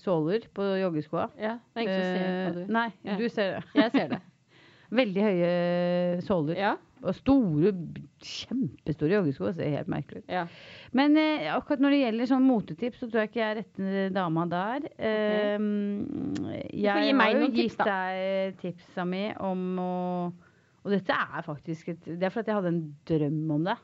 [0.00, 1.28] såler på joggeskoa.
[1.40, 2.72] Ja, det er ingen som ser Eh, på du.
[2.72, 3.16] Nei, Ja.
[3.16, 3.62] du ser det.
[3.80, 4.20] Jeg ser det.
[5.00, 6.56] Veldig høye såler.
[6.58, 6.74] Ja.
[7.02, 7.70] Og store,
[8.20, 9.52] kjempestore joggesko.
[9.56, 10.28] Ser helt merkelig ut.
[10.28, 10.42] ja.
[10.92, 14.02] Men eh, akkurat når det gjelder sånn motetips, så tror jeg ikke jeg er rette
[14.12, 14.88] dama der.
[14.98, 15.54] Eh,
[16.76, 19.92] jeg gi meg har jo gitt deg tipsa mi om å
[20.82, 23.74] Og dette er faktisk et Det er fordi jeg hadde en drøm om det.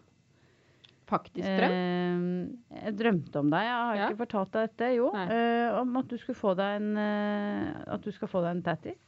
[1.07, 1.75] Faktisk drøm.
[1.77, 3.63] Eh, jeg drømte om deg.
[3.69, 4.07] Jeg har Ja.
[4.09, 5.11] ikke fortalt deg dette, jo.
[5.15, 8.63] Eh, om at du skulle få deg en eh, At du skal få deg en
[8.63, 8.99] tattis.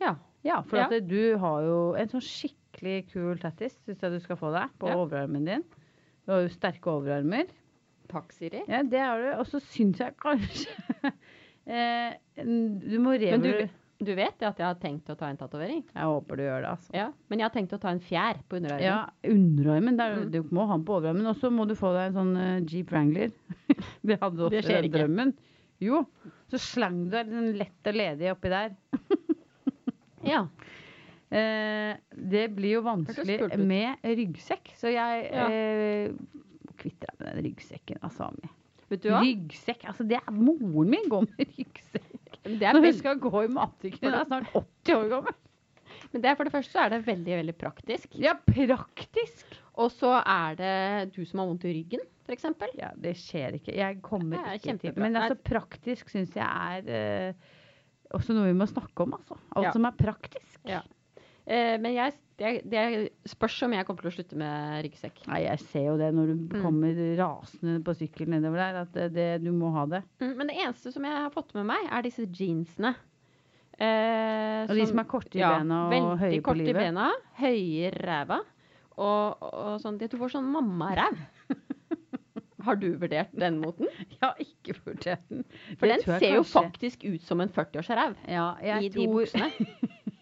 [0.00, 0.14] Ja.
[0.44, 0.84] Ja, for Ja.
[0.86, 2.54] at du har jo en sånn skikkelig
[3.12, 4.96] kul tattis, syns jeg du skal få deg, på Ja.
[5.02, 5.64] overarmen din.
[6.26, 7.46] Du har jo sterke overarmer.
[8.08, 8.62] Takk, Siri.
[8.68, 9.28] Ja, det har du.
[9.40, 10.72] Og så syns jeg kanskje
[11.66, 13.68] eh, Du må revurdere
[13.98, 15.80] du vet at jeg har tenkt å ta en tatovering?
[15.90, 16.92] Jeg håper du gjør det, altså.
[16.94, 17.08] Ja.
[17.26, 18.84] Men jeg har tenkt å ta en fjær på underarmen.
[18.86, 19.96] Ja, underarmen.
[19.98, 20.28] Der, Mm.
[20.30, 21.26] Du må ha den på overarmen.
[21.26, 23.32] Og så må du få deg en sånn uh, Jeep Wrangler.
[24.06, 25.00] det hadde også Det skjer ikke.
[25.00, 25.34] drømmen.
[25.82, 26.04] Jo.
[26.54, 28.76] Så slang du deg lett og ledig oppi der.
[30.30, 30.44] Ja.
[31.30, 35.48] Eh, det blir jo vanskelig med ryggsekk, så jeg Ja.
[35.48, 36.12] eh,
[36.78, 37.98] kvitter meg med den ryggsekken,
[39.02, 39.20] du hva?
[39.20, 39.84] Ryggsekk.
[39.90, 42.38] Altså, det er moren min går med ryggsekk.
[42.48, 44.08] Det Når hun skal gå i matbutikken.
[44.08, 45.34] Hun er snart 80 år gammel.
[46.12, 48.14] Men det er for det første så er det veldig, veldig praktisk.
[48.16, 49.44] Ja, praktisk.
[49.76, 52.46] Og så er det du som har vondt i ryggen, f.eks.
[52.78, 53.74] Ja, det skjer ikke.
[53.76, 54.94] Jeg kommer er ikke til.
[54.96, 56.46] Men altså, praktisk syns jeg
[56.88, 57.32] er eh,
[58.16, 59.36] også noe vi må snakke om, altså.
[59.56, 59.72] Alt Ja.
[59.76, 60.60] som er praktisk.
[60.64, 60.80] Ja.
[61.48, 62.80] Eh, men jeg, det, det
[63.32, 65.22] spørs om jeg kommer til å slutte med ryggsekk.
[65.30, 66.62] Nei, jeg ser jo det når du Mm.
[66.62, 70.02] kommer rasende på sykkel nedover der, at det, det, du må ha det.
[70.20, 72.92] Mm, men det eneste som jeg har fått med meg, er disse jeansene.
[73.78, 76.28] Eh, Og de som er korte i bena og høye på livet?
[76.28, 78.40] Veldig korte i bena, høye i ræva.
[78.98, 81.14] Og, og sånn at du får sånn mammaræv.
[82.66, 83.86] Har du vurdert den moten?
[84.10, 85.44] Jeg har ikke vurdert den.
[85.78, 86.32] For Det den ser kanskje.
[86.34, 88.48] jo faktisk ut som en 40-årsræv ja,
[88.82, 89.48] i de buksene.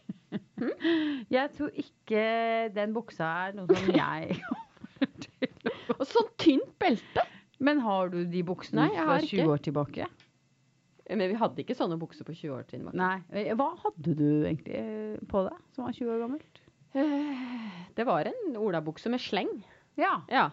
[1.37, 2.23] Jeg tror ikke
[2.77, 4.39] den buksa er noe som jeg
[5.97, 7.25] Og sånn tynt belte!
[7.65, 9.49] Men har du de buksene Nei, jeg fra har 20 ikke.
[9.55, 10.07] år tilbake?
[11.07, 12.85] Men vi hadde ikke sånne bukser på 20 år siden.
[12.89, 13.01] Martin.
[13.01, 13.45] Nei.
[13.57, 16.61] Hva hadde du egentlig eh, på deg som var 20 år gammelt?
[16.99, 19.53] Eh, Det var en olabukse med sleng.
[20.01, 20.17] Ja.
[20.33, 20.49] Ja.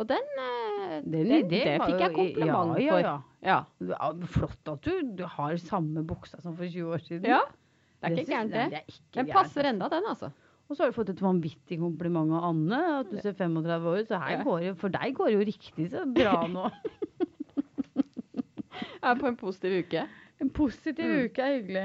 [0.00, 3.04] Og den, eh, Den, den, det det fikk jeg kompliment ja, for.
[3.44, 3.58] ja.
[3.92, 7.28] Ja, Flott at du, du har samme buksa som for 20 år siden.
[7.30, 7.42] ja.
[8.10, 8.82] Det er ikke gærent, det.
[8.88, 9.70] ikke Den passer altså.
[9.74, 10.30] enda, den, altså.
[10.68, 13.98] Og så har du fått et vanvittig kompliment av Anne, at du ser 35 år
[14.00, 14.08] ut.
[14.08, 16.70] Så her går jo, for deg går det jo riktig så bra nå.
[17.94, 20.06] Jeg er på en positiv uke.
[20.40, 21.24] En positiv Mm.
[21.28, 21.84] uke er hyggelig.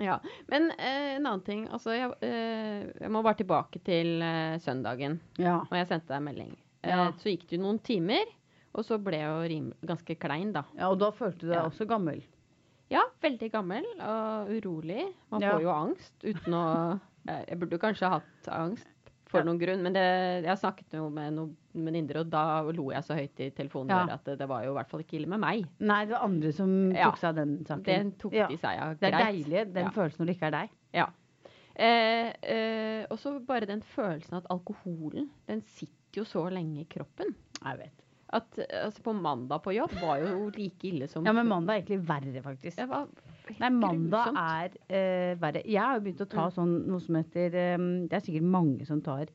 [0.00, 0.18] Ja.
[0.48, 1.66] Men eh, en annen ting.
[1.68, 5.18] Altså, jeg, eh, jeg må bare tilbake til eh, søndagen.
[5.42, 5.58] Ja.
[5.66, 6.52] Og jeg sendte deg en melding.
[6.82, 7.10] Eh, Ja.
[7.20, 8.24] Så gikk det jo noen timer,
[8.72, 10.62] og så ble jeg jo rim ganske klein, da.
[10.78, 11.66] ja, og da følte du deg Ja.
[11.68, 12.22] også gammel.
[12.90, 15.04] Ja, veldig gammel og urolig.
[15.30, 15.52] Man Ja.
[15.54, 18.86] får jo angst uten å Jeg burde kanskje ha hatt angst
[19.26, 19.44] for Ja.
[19.44, 23.14] noen grunn, men det, jeg snakket jo med noen venninner, og da lo jeg så
[23.14, 24.14] høyt i telefonen Ja.
[24.14, 25.66] at det, det var jo i hvert fall ikke ille med meg.
[25.78, 27.84] Nei, det var andre som tok seg av den saken.
[27.84, 28.98] Den tok de seg av.
[28.98, 30.70] Det er deilig, den følelsen når det ikke er deg.
[30.94, 31.06] Ja.
[31.76, 36.88] Eh, eh, og så bare den følelsen at alkoholen, den sitter jo så lenge i
[36.90, 37.34] kroppen.
[37.62, 38.02] Jeg vet.
[38.32, 41.80] At altså på mandag på jobb var jo like ille som Ja, men mandag er
[41.82, 42.78] egentlig verre, faktisk.
[43.58, 44.38] Nei, mandag grusomt.
[44.38, 44.68] er
[45.34, 45.62] uh, verre.
[45.66, 46.54] Jeg har jo begynt å ta Mm.
[46.54, 49.26] sånn noe som heter um, Det er sikkert mange som tar.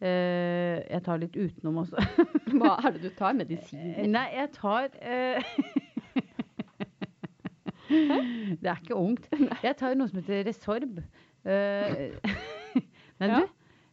[0.00, 2.00] Uh, jeg tar litt utenom også.
[2.56, 3.34] Hva er det du tar?
[3.42, 4.06] Medisiner?
[4.08, 5.42] Nei, jeg tar uh,
[7.88, 9.28] Det er ikke ungt.
[9.64, 10.98] Jeg tar noe som heter Resorb.
[11.44, 12.16] Uh,
[13.18, 13.38] men Ja.
[13.40, 13.48] du,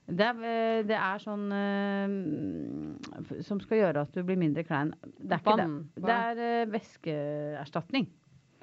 [0.07, 4.93] det er, eh, det er sånn eh, Som skal gjøre at du blir mindre klein.
[5.17, 5.77] Det er ikke Vann?
[5.95, 6.03] det.
[6.05, 8.07] Det er eh, væskeerstatning.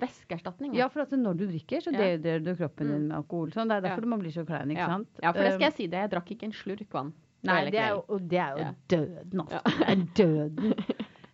[0.02, 0.74] Væskeerstatning?
[0.74, 2.16] Ja, for at når du drikker, så Ja.
[2.38, 3.08] du kroppen din Mm.
[3.08, 3.50] med alkohol.
[3.52, 3.68] Sånn.
[3.68, 4.08] Det er derfor Ja.
[4.08, 4.86] man blir så klein, ikke ja.
[4.86, 5.08] sant?
[5.22, 5.98] ja, for det skal jeg si det.
[6.00, 7.12] Jeg drakk ikke en slurk vann.
[7.44, 8.72] Nei, det er jo, og det er jo Ja.
[8.88, 9.62] døden, altså.
[9.64, 10.74] Det er døden.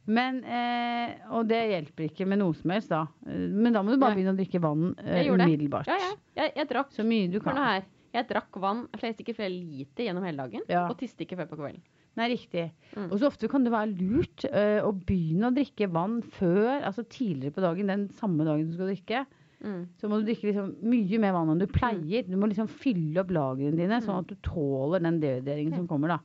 [0.07, 3.07] Men, eh, og det hjelper ikke med noe som helst, da.
[3.27, 5.87] Men da må du bare begynne å drikke vann umiddelbart.
[5.87, 6.13] Ja, ja.
[6.35, 7.57] Jeg, jeg drakk Så mye du for kan.
[7.57, 7.83] noe her.
[8.19, 10.87] Jeg drakk vann flest ikke flere liter gjennom hele dagen, Ja.
[10.91, 11.81] og tiste ikke før på kvelden.
[12.19, 12.65] Nei, riktig.
[12.97, 13.13] Mm.
[13.13, 17.05] Og så ofte kan det være lurt uh, å begynne å drikke vann før, altså
[17.07, 19.21] tidligere på dagen, den samme dagen du skal drikke.
[19.63, 19.85] Mm.
[19.99, 22.27] Så må du drikke liksom mye mer vann enn du pleier.
[22.27, 26.09] Du må liksom fylle opp lagrene dine, sånn at du tåler den dehydreringen som kommer,
[26.15, 26.19] da.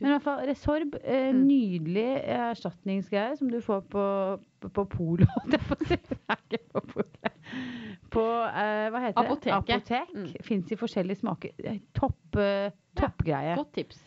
[0.00, 1.42] Men i hvert fall Resorb, eh, Mm.
[1.46, 4.04] nydelig erstatningsgreie som du får på,
[4.72, 4.86] på.
[5.50, 7.19] Det er ikke på Polet.
[8.10, 9.66] På uh, hva heter Apoteket.
[9.86, 10.00] det?
[10.02, 10.14] Apotek.
[10.16, 10.44] Mm.
[10.46, 11.52] Fins i forskjellige smaker.
[11.94, 13.54] Topp, uh, toppgreie.
[13.56, 14.00] Godt tips.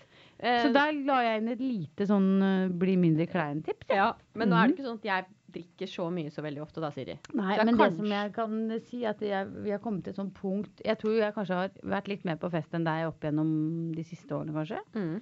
[0.43, 3.87] Eh, Så der la jeg inn et lite sånn bli mindre klein-tips.
[3.89, 4.67] ja, men nå er Mhm.
[4.67, 7.15] det ikke sånn at jeg drikker så mye så veldig ofte da, Siri.
[7.33, 10.17] Nei, men kanskje- det som jeg kan si, at jeg, vi har kommet til et
[10.17, 13.21] sånt punkt Jeg tror jeg kanskje har vært litt mer på fest enn deg opp
[13.21, 14.79] gjennom de siste årene, kanskje.
[14.95, 15.21] Mm.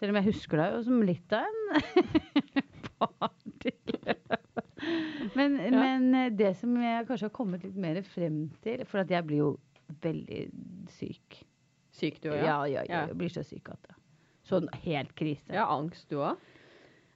[0.00, 1.72] Selv om jeg husker deg jo som litt av en
[2.98, 3.70] party.
[5.38, 9.26] men, men eh, det som jeg kanskje har kommet litt mer frem til For jeg
[9.28, 9.50] blir jo
[10.02, 10.42] veldig
[10.94, 11.42] syk.
[11.92, 12.84] Syk du òg, Ja, ja, ja.
[12.88, 13.02] Ja.
[13.10, 13.98] Jeg blir så syk at det
[14.48, 15.52] Sånn helt krise.
[15.54, 16.40] Ja, angst du òg?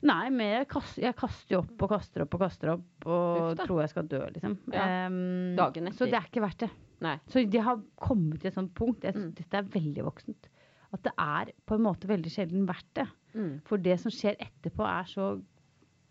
[0.07, 3.65] Nei, men jeg, kast, jeg kaster opp og kaster opp og kaster opp og Ufta.
[3.67, 4.55] tror jeg skal dø, liksom.
[4.71, 4.85] Ja.
[5.09, 5.57] Um,
[5.97, 6.69] Så det er ikke verdt det.
[7.03, 7.17] Nei.
[7.33, 9.03] Så de har kommet til et sånt punkt.
[9.05, 9.35] Jeg synes Mm.
[9.41, 10.49] Dette er veldig voksent.
[10.95, 13.09] At det er på en måte veldig sjelden verdt det.
[13.35, 13.51] Mm.
[13.67, 15.43] For det som skjer etterpå, er så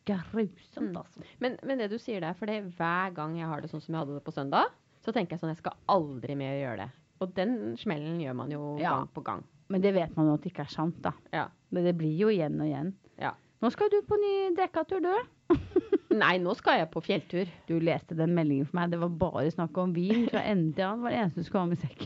[0.06, 0.98] grusomt, Mm.
[1.02, 1.24] altså.
[1.40, 4.00] Men, men det du sier der, for hver gang jeg har det sånn som jeg
[4.04, 4.72] hadde det på søndag,
[5.06, 6.90] så tenker jeg sånn jeg skal aldri mer gjøre det.
[7.22, 8.90] Og den smellen gjør man jo Ja.
[8.98, 9.44] gang på gang.
[9.70, 11.12] Men det vet man jo at det ikke er sant, da.
[11.34, 11.48] Ja.
[11.72, 12.94] Men det blir jo igjen og igjen.
[13.18, 13.32] Ja.
[13.62, 15.16] Nå skal du på ny drekkatur, du.
[16.16, 17.50] Nei, nå skal jeg på fjelltur.
[17.68, 18.92] Du leste den meldingen for meg.
[18.92, 21.02] Det var bare snakk om vin fra ende til annen.
[21.02, 22.06] Det var det eneste du skulle ha med sekk.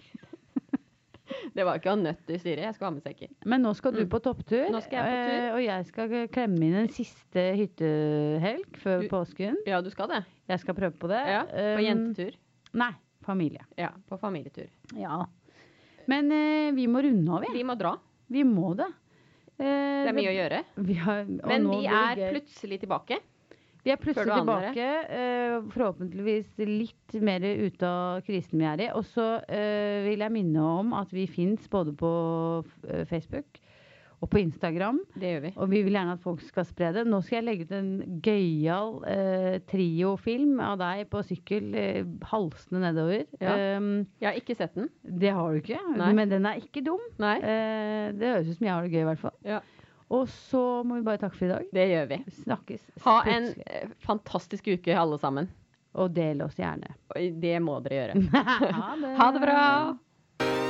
[1.60, 2.62] Det var ikke ha nøtter, Siri.
[2.64, 3.30] Jeg skulle ha med sekker.
[3.52, 4.10] Men nå skal du Mm.
[4.14, 4.70] på topptur.
[4.72, 5.36] Nå skal jeg på tur.
[5.36, 9.56] eh, Og jeg skal klemme inn en siste hyttehelg før Du- påsken.
[9.68, 10.22] Ja, du skal det?
[10.48, 11.20] Jeg skal prøve på det.
[11.28, 12.34] Ja, På Um, jentetur?
[12.74, 12.92] Nei,
[13.26, 13.62] familie.
[13.78, 14.70] Ja, på familietur.
[14.96, 15.26] Ja.
[16.08, 17.58] Men eh, vi må runde av, vi.
[17.60, 17.98] Vi må dra.
[18.30, 18.88] Vi må det.
[19.60, 20.64] Eh, Det er mye å gjøre.
[20.78, 23.20] Vi har, Men vi er plutselig tilbake.
[23.86, 24.90] Vi er plutselig tilbake.
[25.10, 28.92] uh, forhåpentligvis litt mer ute av krisen vi er i.
[28.96, 32.12] Og så uh, vil jeg minne om at vi fins både på
[32.90, 33.60] eh, Facebook
[34.20, 34.98] og på Instagram.
[35.16, 35.52] Det gjør vi.
[35.56, 37.06] Og vi vil gjerne at folk skal spre det.
[37.08, 42.84] Nå skal jeg legge ut en gøyal eh, triofilm av deg på sykkel eh, halsende
[42.84, 43.24] nedover.
[43.40, 43.56] Ja.
[43.80, 44.90] Um, Jeg har ikke sett den.
[45.04, 46.12] det har du ikke, Nei.
[46.20, 47.06] men den er ikke dum.
[47.16, 49.38] Eh, det høres ut som jeg har det gøy, i hvert fall.
[49.48, 49.62] Ja.
[50.10, 51.70] Og så må vi bare takke for i dag.
[51.74, 52.20] Det gjør vi.
[52.44, 52.86] Snakkes.
[53.06, 55.50] Ha en eh, fantastisk uke, alle sammen.
[55.94, 56.96] Og del oss gjerne.
[57.42, 58.44] Det må dere gjøre.
[58.82, 59.16] ha det.
[59.22, 60.69] Ha det bra!